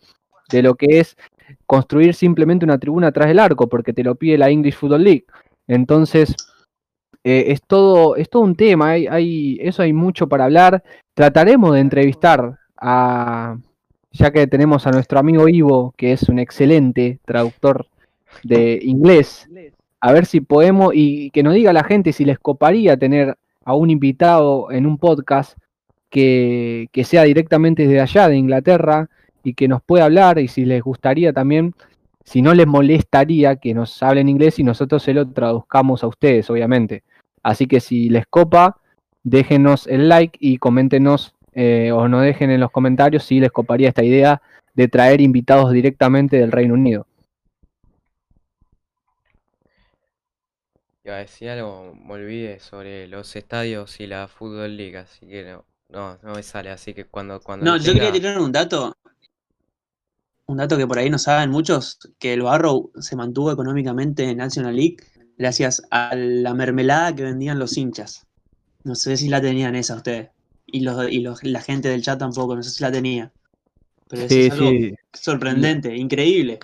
[0.49, 1.17] de lo que es
[1.65, 5.25] construir simplemente una tribuna atrás del arco, porque te lo pide la English Football League.
[5.67, 6.35] Entonces,
[7.23, 10.83] eh, es, todo, es todo un tema, hay, hay, eso hay mucho para hablar.
[11.13, 13.57] Trataremos de entrevistar a,
[14.11, 17.87] ya que tenemos a nuestro amigo Ivo, que es un excelente traductor
[18.43, 19.49] de inglés,
[19.99, 23.75] a ver si podemos, y que nos diga la gente si les coparía tener a
[23.75, 25.57] un invitado en un podcast
[26.09, 29.09] que, que sea directamente desde allá, de Inglaterra,
[29.43, 31.73] y que nos pueda hablar, y si les gustaría también,
[32.23, 36.49] si no les molestaría que nos hablen inglés y nosotros se lo traduzcamos a ustedes,
[36.49, 37.03] obviamente.
[37.43, 38.77] Así que si les copa,
[39.23, 43.89] déjenos el like y coméntenos eh, o nos dejen en los comentarios si les coparía
[43.89, 44.41] esta idea
[44.73, 47.05] de traer invitados directamente del Reino Unido.
[51.03, 55.43] Iba a decir algo, me olvidé sobre los estadios y la Fútbol League, así que
[55.43, 58.93] no, no, no me sale, así que cuando, cuando No, yo quería tirar un dato.
[60.45, 64.37] Un dato que por ahí no saben muchos, que el Barrow se mantuvo económicamente en
[64.37, 64.97] National League
[65.37, 68.27] gracias a la mermelada que vendían los hinchas.
[68.83, 70.31] No sé si la tenían esa ustedes.
[70.67, 73.33] Y los y los, la gente del chat tampoco, no sé si la tenía.
[74.09, 74.95] Pero eso Sí, es algo sí.
[75.13, 76.59] sorprendente, increíble.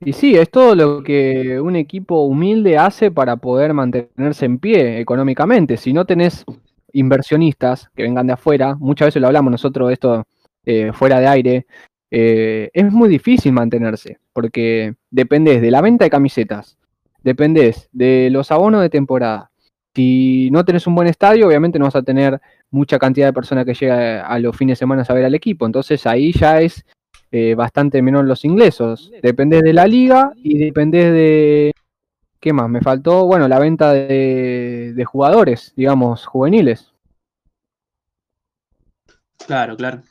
[0.00, 5.00] Y sí, es todo lo que un equipo humilde hace para poder mantenerse en pie
[5.00, 5.78] económicamente.
[5.78, 6.44] Si no tenés
[6.92, 10.26] inversionistas que vengan de afuera, muchas veces lo hablamos nosotros esto
[10.64, 11.66] eh, fuera de aire,
[12.10, 16.76] eh, es muy difícil mantenerse, porque dependés de la venta de camisetas,
[17.22, 19.50] dependés de los abonos de temporada.
[19.94, 23.64] Si no tenés un buen estadio, obviamente no vas a tener mucha cantidad de personas
[23.64, 25.64] que llega a los fines de semana a ver al equipo.
[25.66, 26.84] Entonces ahí ya es
[27.30, 29.10] eh, bastante menor los ingresos.
[29.22, 31.72] Dependés de la liga y dependés de...
[32.40, 32.68] ¿Qué más?
[32.68, 36.92] Me faltó, bueno, la venta de, de jugadores, digamos, juveniles.
[39.46, 40.02] Claro, claro.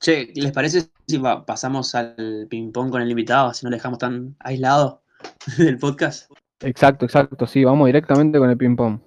[0.00, 3.98] Che, ¿les parece si pa- pasamos al ping-pong con el invitado, si no lo dejamos
[3.98, 5.02] tan aislado
[5.58, 6.30] del podcast?
[6.60, 9.00] Exacto, exacto, sí, vamos directamente con el ping-pong.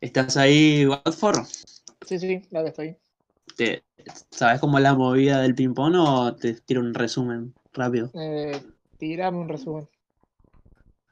[0.00, 1.46] ¿Estás ahí, Watford?
[2.06, 2.96] Sí, sí, claro que estoy.
[3.56, 3.84] ¿Te,
[4.30, 8.10] ¿Sabes cómo es la movida del ping-pong o te tiro un resumen rápido?
[8.14, 8.62] Eh,
[8.98, 9.88] tirame un resumen.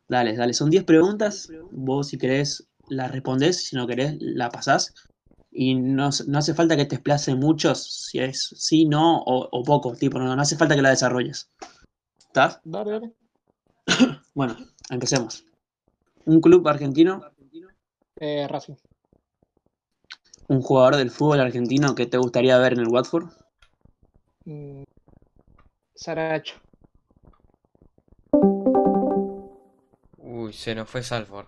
[0.09, 1.49] Dale, dale, son 10 preguntas.
[1.73, 4.95] Vos, si querés, las respondés, si no querés, la pasás.
[5.51, 9.63] Y no, no hace falta que te desplace mucho, si es sí, no o, o
[9.63, 9.95] poco.
[9.95, 11.51] Tipo, no, no hace falta que la desarrolles.
[12.19, 12.61] ¿Estás?
[12.65, 13.13] Dale, dale.
[14.35, 14.57] Bueno,
[14.91, 15.45] empecemos.
[16.27, 17.23] Un club argentino,
[18.21, 18.75] Eh, Racing.
[20.49, 23.27] Un jugador del fútbol argentino que te gustaría ver en el Watford.
[24.45, 24.83] Mm,
[25.95, 26.55] Saracho.
[30.19, 31.47] Uy, se nos fue Salford.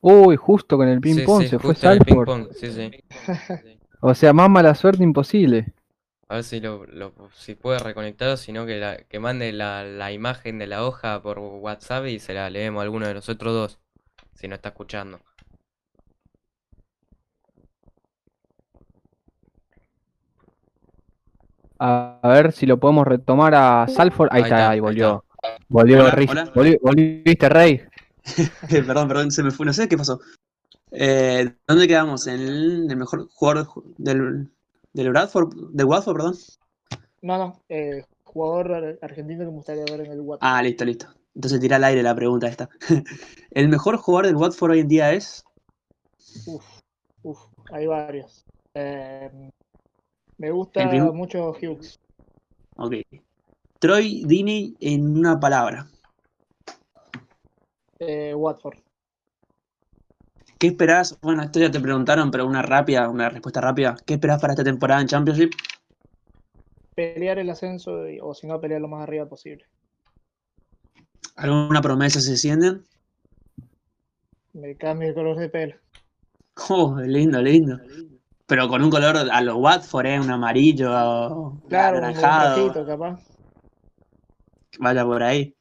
[0.00, 2.26] Uy, justo con el ping-pong sí, se fue justo en el Salford.
[2.26, 2.90] ping-pong, sí, sí.
[4.00, 5.72] O sea, más mala suerte imposible.
[6.28, 9.50] A ver si lo, lo- si puede reconectar o si no que, la- que mande
[9.52, 13.14] la, la imagen de la hoja por WhatsApp y se la leemos a alguno de
[13.14, 13.78] nosotros dos,
[14.34, 15.18] si no está escuchando.
[21.78, 24.28] A, a ver si lo podemos retomar a Salford.
[24.32, 25.24] Ahí, Ahí está, está, ahí ahí volvió.
[25.68, 26.52] Volvió, Hola, Riz- hola.
[26.54, 27.80] volvi- volviste, Rey.
[28.86, 30.20] perdón, perdón, se me fue, no sé qué pasó.
[30.90, 32.26] Eh, ¿Dónde quedamos?
[32.26, 33.68] ¿En el, el mejor jugador
[33.98, 34.48] del,
[34.92, 36.34] del Bradford, del Watford, perdón?
[37.22, 40.48] No, no, eh, jugador ar- argentino que me gustaría ver en el Watford.
[40.48, 41.06] Ah, listo, listo.
[41.34, 42.68] Entonces tira al aire la pregunta esta.
[43.50, 45.44] ¿El mejor jugador del Watford hoy en día es?
[46.46, 46.64] Uf,
[47.22, 47.38] uf,
[47.72, 48.44] hay varios.
[48.74, 49.30] Eh,
[50.38, 51.98] me gusta mucho Hughes.
[52.76, 52.94] Ok.
[53.80, 55.88] Troy Deeney en una palabra.
[58.00, 58.78] Eh, Watford.
[60.58, 61.18] ¿Qué esperás?
[61.20, 63.96] Bueno, esto ya te preguntaron, pero una rápida, una respuesta rápida.
[64.04, 65.52] ¿Qué esperás para esta temporada en Championship?
[66.94, 69.64] Pelear el ascenso y- o si no, pelear lo más arriba posible.
[71.36, 72.84] ¿Alguna promesa si descienden?
[74.52, 75.76] Me cambio el color de pelo.
[76.68, 77.78] Oh, lindo, lindo.
[78.48, 80.18] Pero con un color a los Watford, ¿eh?
[80.20, 80.88] Un amarillo,
[81.68, 82.56] Claro, un anaranjado.
[82.56, 83.20] rojito, capaz.
[84.80, 85.54] Vaya por ahí.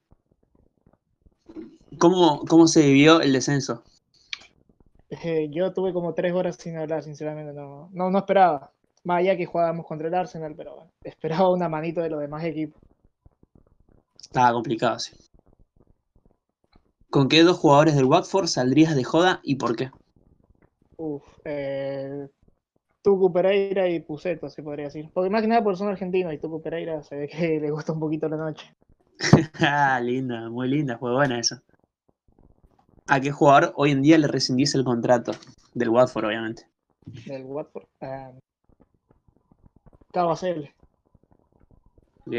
[1.99, 3.83] ¿Cómo, cómo se vivió el descenso?
[5.09, 7.53] Eh, yo tuve como tres horas sin hablar, sinceramente.
[7.53, 8.71] No, no, no esperaba.
[9.03, 12.43] Más allá que jugábamos contra el Arsenal, pero bueno, esperaba una manito de los demás
[12.45, 12.81] equipos.
[14.19, 15.13] Estaba complicado, sí.
[17.09, 19.91] ¿Con qué dos jugadores del Watford saldrías de joda y por qué?
[20.97, 22.27] Uf, eh,
[23.07, 25.09] Tucu Pereira y Puceto, se podría decir.
[25.13, 27.93] Porque más que nada porque son argentinos y Tucu Pereira se ve que le gusta
[27.93, 28.75] un poquito la noche.
[29.61, 31.55] ah, linda, muy linda, fue buena eso.
[33.07, 35.31] ¿A qué jugador hoy en día le rescindís el contrato?
[35.73, 36.67] Del Watford, obviamente.
[37.25, 37.85] Del Watford.
[38.01, 38.33] Ah,
[40.11, 40.69] Cavacel.
[42.25, 42.35] Ok.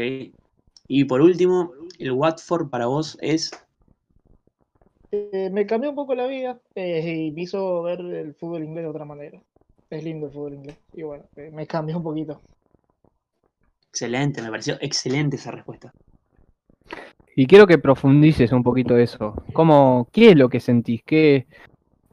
[0.87, 3.49] Y por último, el Watford para vos es.
[5.09, 8.83] Eh, me cambió un poco la vida eh, y me hizo ver el fútbol inglés
[8.83, 9.41] de otra manera.
[9.89, 10.77] Es lindo el fútbol inglés.
[10.93, 12.41] Y bueno, eh, me cambió un poquito.
[13.89, 15.91] Excelente, me pareció excelente esa respuesta.
[17.35, 19.33] Y quiero que profundices un poquito eso.
[19.53, 21.01] ¿Cómo, ¿Qué es lo que sentís?
[21.03, 21.47] ¿Qué,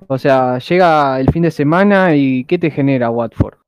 [0.07, 3.59] o sea, llega el fin de semana y ¿qué te genera Watford?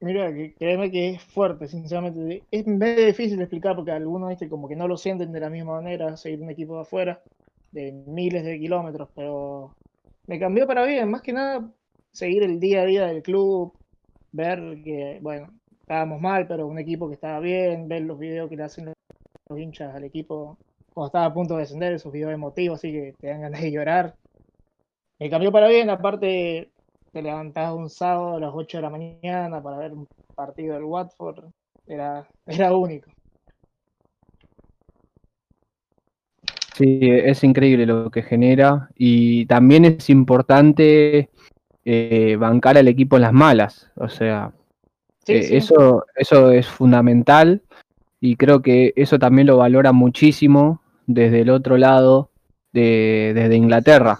[0.00, 2.44] Mira, que, créeme que es fuerte, sinceramente.
[2.52, 4.48] Es medio difícil de explicar porque algunos ¿viste?
[4.48, 7.20] como que no lo sienten de la misma manera, seguir un equipo de afuera,
[7.72, 9.74] de miles de kilómetros, pero
[10.26, 11.68] me cambió para bien, más que nada
[12.18, 13.72] seguir el día a día del club,
[14.32, 18.56] ver que, bueno, estábamos mal, pero un equipo que estaba bien, ver los videos que
[18.56, 18.92] le hacen
[19.48, 20.58] los hinchas al equipo
[20.92, 23.70] cuando estaba a punto de descender, esos videos emotivos, así que te dan ganas de
[23.70, 24.16] llorar.
[25.20, 26.70] Me cambió para bien, aparte
[27.12, 30.84] te levantás un sábado a las 8 de la mañana para ver un partido del
[30.84, 31.44] Watford,
[31.86, 33.12] era, era único.
[36.74, 41.30] Sí, es increíble lo que genera y también es importante
[41.90, 43.90] eh, bancar al equipo en las malas.
[43.96, 44.52] O sea,
[45.24, 45.56] Sí, eh, sí.
[45.56, 47.62] eso, eso es fundamental
[48.20, 52.28] y creo que eso también lo valora muchísimo desde el otro lado,
[52.74, 54.18] de, desde Inglaterra.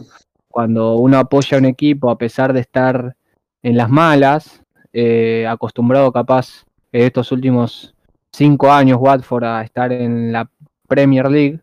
[0.49, 3.17] Cuando uno apoya a un equipo a pesar de estar
[3.63, 4.63] en las malas,
[4.95, 7.95] eh, acostumbrado capaz en estos últimos
[8.33, 10.49] cinco años Watford a estar en la
[10.87, 11.61] Premier League,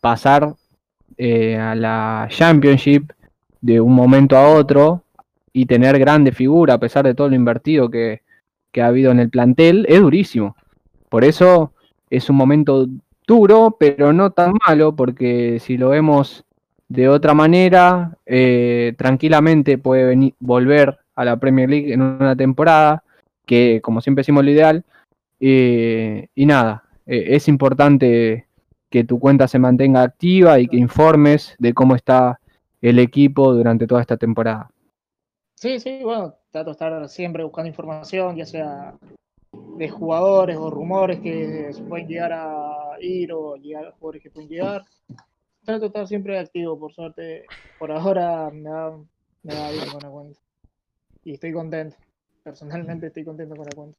[0.00, 0.54] pasar
[1.18, 3.10] a la Championship
[3.60, 5.02] de un momento a otro
[5.52, 8.22] y tener grande figura a pesar de todo lo invertido que,
[8.72, 10.56] que ha habido en el plantel, es durísimo.
[11.08, 11.72] Por eso
[12.10, 12.86] es un momento
[13.26, 16.44] duro, pero no tan malo, porque si lo vemos
[16.88, 23.04] de otra manera, eh, tranquilamente puede venir, volver a la Premier League en una temporada,
[23.44, 24.84] que como siempre decimos lo ideal,
[25.40, 28.46] eh, y nada, eh, es importante
[28.90, 32.40] que tu cuenta se mantenga activa y que informes de cómo está
[32.80, 34.70] el equipo durante toda esta temporada.
[35.54, 38.94] Sí, sí, bueno, trato de estar siempre buscando información, ya sea
[39.52, 44.30] de jugadores o rumores que se pueden llegar a ir o llegar a jugadores que
[44.30, 44.84] pueden llegar.
[45.64, 47.46] Trato de estar siempre activo, por suerte,
[47.78, 48.96] por ahora me va,
[49.42, 50.40] me va bien con la cuenta.
[51.24, 51.96] Y estoy contento,
[52.44, 53.98] personalmente estoy contento con la cuenta.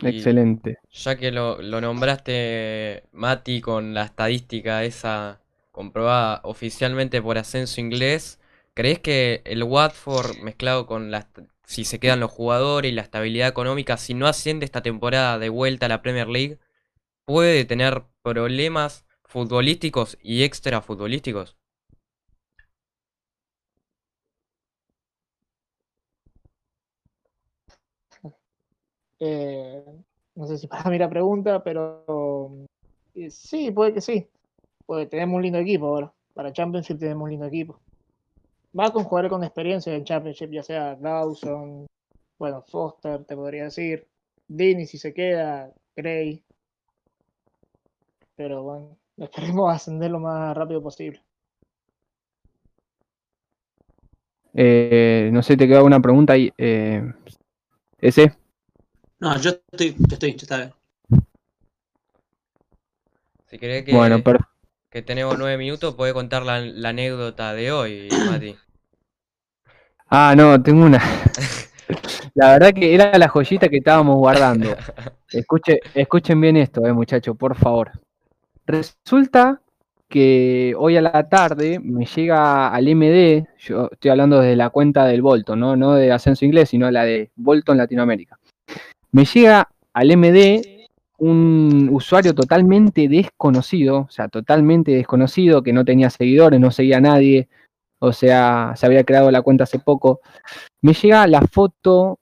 [0.00, 0.78] Y Excelente.
[0.90, 5.40] Ya que lo, lo nombraste, Mati, con la estadística esa
[5.80, 8.38] comprobada oficialmente por Ascenso Inglés,
[8.74, 13.02] ¿crees que el Watford mezclado con la, est- si se quedan los jugadores y la
[13.02, 16.58] estabilidad económica, si no asciende esta temporada de vuelta a la Premier League,
[17.26, 21.56] puede tener problemas futbolísticos y extra futbolísticos?
[29.18, 29.84] Eh,
[30.34, 32.04] no sé si para mí la pregunta, pero
[33.14, 34.28] eh, sí, puede que sí.
[34.90, 36.12] Porque tenemos un lindo equipo ahora.
[36.34, 37.78] Para Championship tenemos un lindo equipo.
[38.76, 41.86] Va con jugadores con experiencia en Championship, ya sea Dawson,
[42.36, 44.08] bueno, Foster, te podría decir.
[44.48, 46.42] Dini si se queda, Gray.
[48.34, 51.22] Pero bueno, esperemos ascender lo más rápido posible.
[54.54, 56.52] Eh, no sé, te queda alguna pregunta ahí.
[56.58, 57.00] Eh,
[58.00, 58.32] ese.
[59.20, 60.72] No, yo estoy, yo estoy, yo está bien.
[63.46, 64.49] Si querés que, Bueno, per-
[64.90, 68.56] que tenemos nueve minutos, podés contar la, la anécdota de hoy, Mati.
[70.08, 71.00] Ah, no, tengo una.
[72.34, 74.76] La verdad que era la joyita que estábamos guardando.
[75.30, 77.90] Escuche, escuchen bien esto, eh, muchachos, por favor.
[78.64, 79.60] Resulta
[80.08, 85.06] que hoy a la tarde me llega al MD, yo estoy hablando desde la cuenta
[85.06, 85.76] del Bolton, ¿no?
[85.76, 88.38] no de Ascenso Inglés, sino la de Bolton Latinoamérica.
[89.10, 90.79] Me llega al MD
[91.20, 97.02] un usuario totalmente desconocido, o sea, totalmente desconocido, que no tenía seguidores, no seguía a
[97.02, 97.48] nadie,
[97.98, 100.20] o sea, se había creado la cuenta hace poco.
[100.80, 102.18] Me llega la foto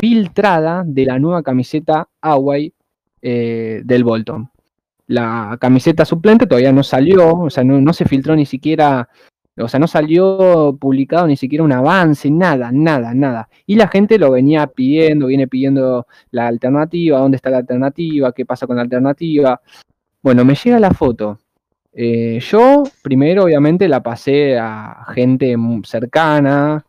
[0.00, 2.72] filtrada de la nueva camiseta Away
[3.20, 4.50] eh, del Bolton.
[5.06, 9.10] La camiseta suplente todavía no salió, o sea, no se filtró ni siquiera,
[9.58, 13.48] o sea, no salió publicado ni siquiera un avance, nada, nada, nada.
[13.66, 18.46] Y la gente lo venía pidiendo, viene pidiendo la alternativa, dónde está la alternativa, qué
[18.46, 19.60] pasa con la alternativa.
[20.22, 21.38] Bueno, me llega la foto.
[21.92, 26.86] Eh, yo primero obviamente la pasé a gente cercana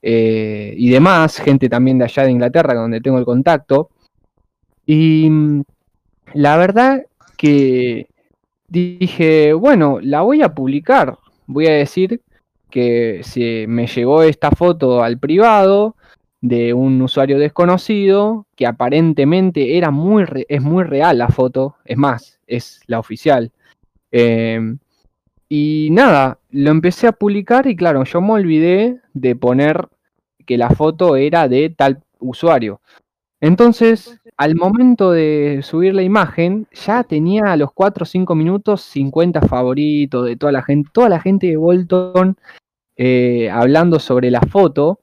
[0.00, 3.90] eh, y demás, gente también de allá de Inglaterra donde tengo el contacto.
[4.86, 5.62] Y mm,
[6.34, 7.04] la verdad
[7.36, 8.08] que
[8.68, 11.18] dije, bueno, la voy a publicar.
[11.46, 12.20] Voy a decir
[12.70, 15.96] que se me llegó esta foto al privado
[16.40, 22.40] de un usuario desconocido que aparentemente era muy es muy real la foto, es más,
[22.46, 23.52] es la oficial.
[24.12, 24.76] Eh,
[25.48, 29.88] y nada, lo empecé a publicar y claro, yo me olvidé de poner
[30.44, 32.80] que la foto era de tal usuario.
[33.40, 38.82] Entonces, al momento de subir la imagen, ya tenía a los 4 o 5 minutos
[38.82, 42.36] 50 favoritos de toda la gente, toda la gente de Bolton
[42.96, 45.00] eh, hablando sobre la foto.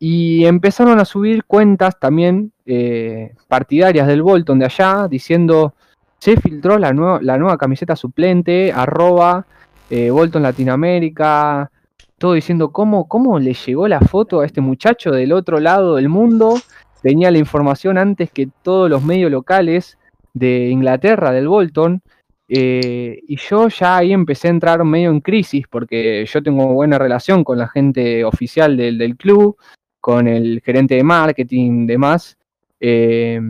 [0.00, 5.74] Y empezaron a subir cuentas también eh, partidarias del Bolton de allá, diciendo,
[6.18, 9.46] se filtró la, nueva la nueva camiseta suplente, arroba
[9.90, 11.70] eh, Bolton Latinoamérica,
[12.18, 16.08] todo diciendo cómo, cómo le llegó la foto a este muchacho del otro lado del
[16.08, 16.54] mundo.
[17.02, 19.98] Tenía la información antes que todos los medios locales
[20.34, 22.00] de Inglaterra, del Bolton.
[22.48, 26.98] eh, y yo ya ahí empecé a entrar medio en crisis porque yo tengo buena
[26.98, 29.56] relación con la gente oficial del, del club,
[30.00, 32.36] con el gerente de marketing, demás.
[32.80, 33.40] eh,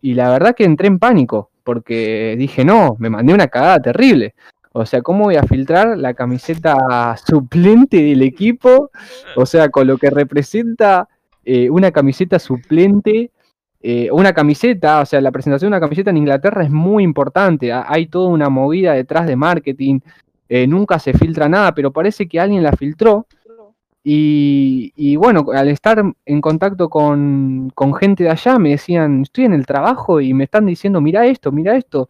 [0.00, 4.34] y la verdad que entré en pánico porque dije, no, me mandé una cagada terrible.
[4.72, 8.90] O sea, ¿cómo voy a filtrar la camiseta suplente del equipo?
[9.36, 11.08] O sea, con lo que representa
[11.44, 13.30] eh, una camiseta suplente,
[13.80, 17.72] eh, una camiseta, o sea, la presentación de una camiseta en Inglaterra es muy importante.
[17.72, 20.00] ha- Hay toda una movida detrás de marketing.
[20.50, 23.26] eh, nunca se filtra nada, pero parece que alguien la filtró.
[24.04, 29.52] Y, bueno, al estar en contacto con, con gente de allá, me decían, estoy en
[29.52, 32.08] el trabajo y me están diciendo, mira esto, mira esto.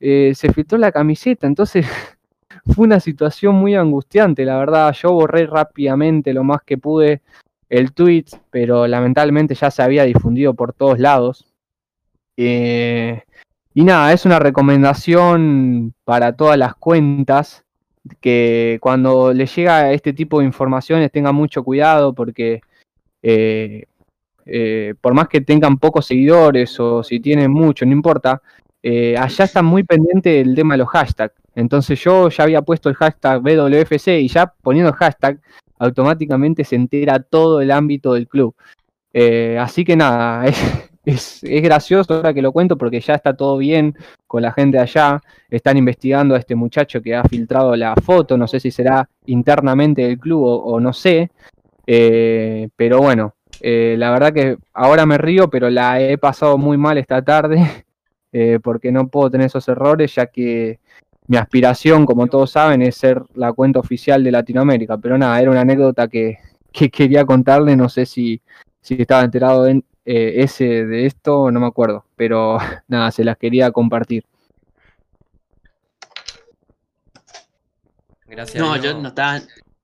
[0.00, 1.86] se filtró la camiseta, entonces
[2.74, 4.92] fue una situación muy angustiante, la verdad.
[5.00, 7.22] Yo borré rápidamente lo más que pude
[7.68, 11.46] el tweet, pero lamentablemente ya se había difundido por todos lados.
[12.36, 13.22] Eh,
[13.74, 17.64] y nada, es una recomendación para todas las cuentas
[18.20, 22.62] que cuando les llega este tipo de informaciones tengan mucho cuidado porque
[23.22, 23.84] eh,
[24.46, 28.40] eh, por más que tengan pocos seguidores o si tienen mucho, no importa,
[28.82, 31.34] allá están muy pendientes del tema de los hashtags.
[31.54, 35.40] Entonces yo ya había puesto el hashtag WFC y ya poniendo el hashtag
[35.78, 38.54] automáticamente se entera todo el ámbito del club.
[39.12, 40.46] Eh, así que nada,
[41.04, 44.78] es, es, gracioso ahora que lo cuento porque ya está todo bien con la gente
[44.78, 45.20] allá.
[45.50, 48.36] Están investigando a este muchacho que ha filtrado la foto.
[48.36, 51.30] No sé si será internamente del club o, no sé.
[51.86, 56.76] Eh, pero bueno, eh, la verdad que ahora me río, pero la he pasado muy
[56.76, 57.84] mal esta tarde
[58.62, 60.80] porque no puedo tener esos errores, ya que
[61.28, 64.96] mi aspiración, como todos saben, es ser la cuenta oficial de Latinoamérica.
[64.96, 66.38] Pero nada, era una anécdota que,
[66.72, 67.76] que quería contarle.
[67.76, 68.40] No sé si,
[68.80, 72.06] si estaba enterado en, eh, ese de esto, no me acuerdo.
[72.16, 72.58] Pero
[72.88, 74.24] nada, se las quería compartir.
[78.26, 78.58] Gracias.
[78.58, 79.40] No, yo no estaba.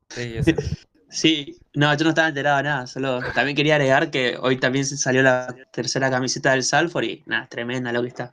[1.15, 2.87] Sí, no, yo no estaba enterado de nada.
[2.89, 7.23] Solo también quería agregar que hoy también se salió la tercera camiseta del Salford y
[7.27, 8.33] nada, tremenda lo que está.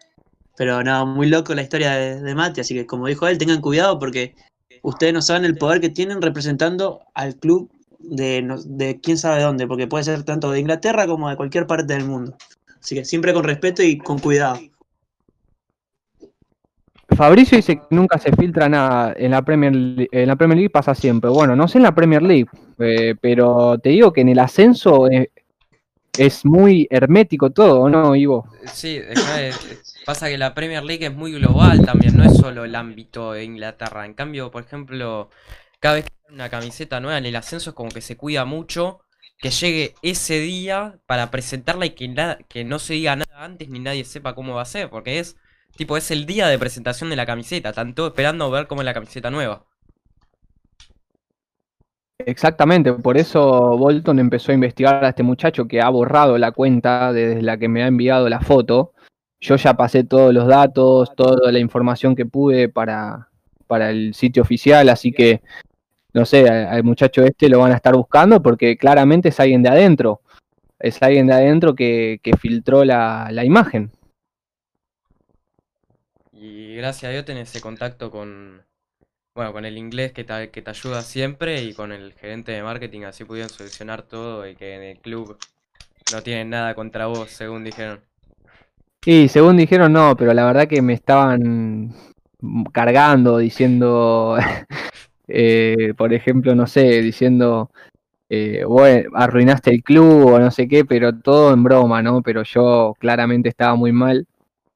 [0.61, 3.61] Pero no, muy loco la historia de, de Mati, así que como dijo él, tengan
[3.61, 4.35] cuidado porque
[4.83, 9.41] ustedes no saben el poder que tienen representando al club de, no- de quién sabe
[9.41, 12.37] dónde, porque puede ser tanto de Inglaterra como de cualquier parte del mundo.
[12.79, 14.59] Así que siempre con respeto y con cuidado.
[17.17, 20.69] Fabricio dice que nunca se filtra nada en la Premier League, en la Premier League
[20.69, 21.31] pasa siempre.
[21.31, 22.45] Bueno, no sé en la Premier League,
[22.77, 25.31] eh, pero te digo que en el ascenso eh,
[26.19, 28.45] es muy hermético todo, ¿no, Ivo?
[28.71, 29.15] Sí, de-
[30.05, 33.43] pasa que la Premier League es muy global también, no es solo el ámbito de
[33.43, 34.05] Inglaterra.
[34.05, 35.29] En cambio, por ejemplo,
[35.79, 38.45] cada vez que hay una camiseta nueva en el ascenso es como que se cuida
[38.45, 39.01] mucho
[39.41, 42.13] que llegue ese día para presentarla y que,
[42.47, 45.35] que no se diga nada antes ni nadie sepa cómo va a ser, porque es
[45.75, 48.93] tipo es el día de presentación de la camiseta, tanto esperando ver cómo es la
[48.93, 49.65] camiseta nueva.
[52.19, 57.11] Exactamente, por eso Bolton empezó a investigar a este muchacho que ha borrado la cuenta
[57.11, 58.93] desde la que me ha enviado la foto.
[59.41, 63.27] Yo ya pasé todos los datos, toda la información que pude para,
[63.67, 65.41] para el sitio oficial, así que
[66.13, 69.69] no sé, al muchacho este lo van a estar buscando porque claramente es alguien de
[69.69, 70.21] adentro.
[70.79, 73.91] Es alguien de adentro que, que filtró la, la imagen.
[76.33, 78.63] Y gracias a Dios tenés ese contacto con,
[79.35, 82.63] bueno, con el inglés que te, que te ayuda siempre y con el gerente de
[82.63, 85.37] marketing, así pudieron solucionar todo y que en el club
[86.11, 88.01] no tienen nada contra vos, según dijeron.
[89.05, 91.93] Y según dijeron, no, pero la verdad que me estaban
[92.71, 94.37] cargando, diciendo,
[95.27, 97.71] eh, por ejemplo, no sé, diciendo,
[98.29, 98.63] eh,
[99.13, 102.21] arruinaste el club o no sé qué, pero todo en broma, ¿no?
[102.21, 104.27] Pero yo claramente estaba muy mal.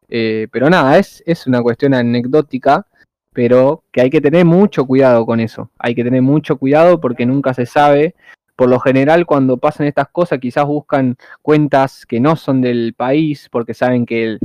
[0.10, 2.88] Eh, pero nada, es, es una cuestión anecdótica,
[3.34, 5.70] pero que hay que tener mucho cuidado con eso.
[5.78, 8.16] Hay que tener mucho cuidado porque nunca se sabe.
[8.56, 13.49] Por lo general, cuando pasan estas cosas, quizás buscan cuentas que no son del país
[13.51, 14.39] porque saben que el-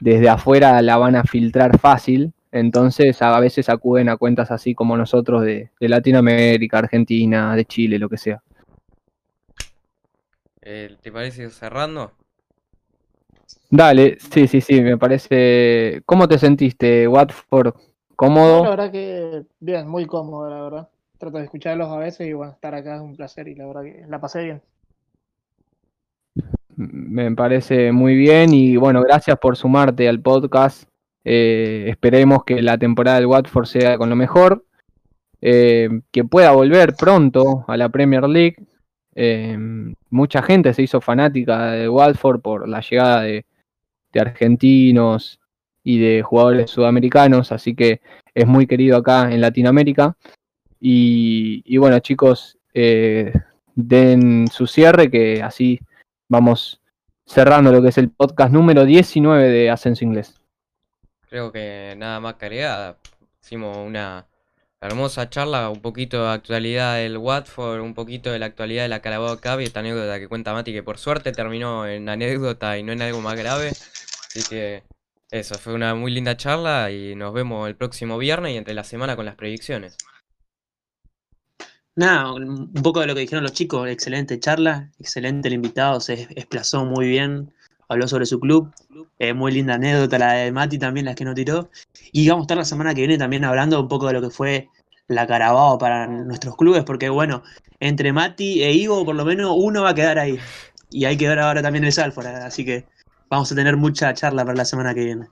[0.00, 2.32] desde afuera la van a filtrar fácil.
[2.52, 7.98] Entonces, a veces acuden a cuentas así como nosotros de, de Latinoamérica, Argentina, de Chile,
[7.98, 8.42] lo que sea.
[10.62, 12.10] Eh, ¿te parece ir cerrando?
[13.70, 16.02] Dale, sí, sí, sí, me parece.
[16.04, 17.74] ¿Cómo te sentiste, Watford?
[18.34, 18.70] No, la ¿Cómodo?
[18.70, 20.88] verdad que bien, muy cómodo, la verdad.
[21.22, 23.84] Trato de escucharlos a veces y bueno, estar acá es un placer y la verdad
[23.84, 24.62] que la pasé bien.
[26.74, 30.88] Me parece muy bien y bueno, gracias por sumarte al podcast.
[31.22, 34.64] Eh, esperemos que la temporada del Watford sea con lo mejor,
[35.40, 38.56] eh, que pueda volver pronto a la Premier League.
[39.14, 39.56] Eh,
[40.10, 43.46] mucha gente se hizo fanática de Watford por la llegada de,
[44.12, 45.38] de argentinos
[45.84, 48.00] y de jugadores sudamericanos, así que
[48.34, 50.16] es muy querido acá en Latinoamérica.
[50.84, 53.32] Y, bueno, chicos, eh,
[53.76, 55.78] den su cierre, que así
[56.28, 56.80] vamos
[57.24, 60.40] cerrando lo que es el podcast número 19 de Ascenso Inglés.
[61.28, 62.98] Creo que nada más que agregar.
[63.40, 64.26] Hicimos una
[64.80, 69.00] hermosa charla, un poquito de actualidad del Watford, un poquito de la actualidad de la
[69.00, 72.82] Carabao Cup y esta anécdota que cuenta Mati, que por suerte terminó en anécdota y
[72.82, 73.68] no en algo más grave.
[73.68, 74.82] Así que
[75.30, 78.82] eso, fue una muy linda charla y nos vemos el próximo viernes y entre la
[78.82, 79.96] semana con las predicciones.
[81.94, 86.22] Nada, un poco de lo que dijeron los chicos, excelente charla, excelente el invitado, se
[86.30, 87.52] explazó muy bien,
[87.88, 88.72] habló sobre su club,
[89.18, 91.68] eh, muy linda anécdota la de Mati también, las que no tiró.
[92.10, 94.30] Y vamos a estar la semana que viene también hablando un poco de lo que
[94.30, 94.70] fue
[95.06, 97.42] la Carabao para nuestros clubes, porque bueno,
[97.78, 100.38] entre Mati e Ivo por lo menos uno va a quedar ahí.
[100.90, 102.86] Y hay que ver ahora también el Salford, así que
[103.28, 105.26] vamos a tener mucha charla para la semana que viene.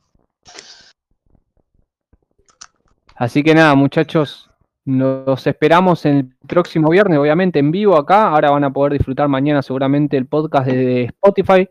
[3.16, 4.49] Así que nada, muchachos,
[4.84, 8.28] nos esperamos el próximo viernes, obviamente en vivo acá.
[8.28, 11.68] Ahora van a poder disfrutar mañana seguramente el podcast de Spotify.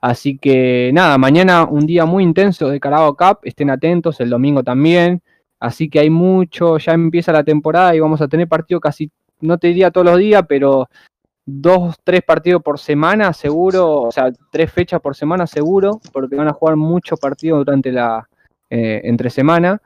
[0.00, 3.38] Así que nada, mañana un día muy intenso de Carabao Cup.
[3.42, 5.22] Estén atentos, el domingo también.
[5.58, 9.58] Así que hay mucho, ya empieza la temporada y vamos a tener partido casi, no
[9.58, 10.88] te diría todos los días, pero
[11.46, 16.48] dos, tres partidos por semana seguro, o sea, tres fechas por semana seguro, porque van
[16.48, 18.28] a jugar muchos partidos durante la
[18.68, 19.80] eh, entre semana.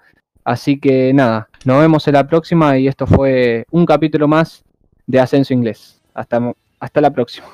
[0.50, 4.64] Así que nada, nos vemos en la próxima y esto fue un capítulo más
[5.06, 6.00] de Ascenso Inglés.
[6.12, 7.46] Hasta, hasta la próxima.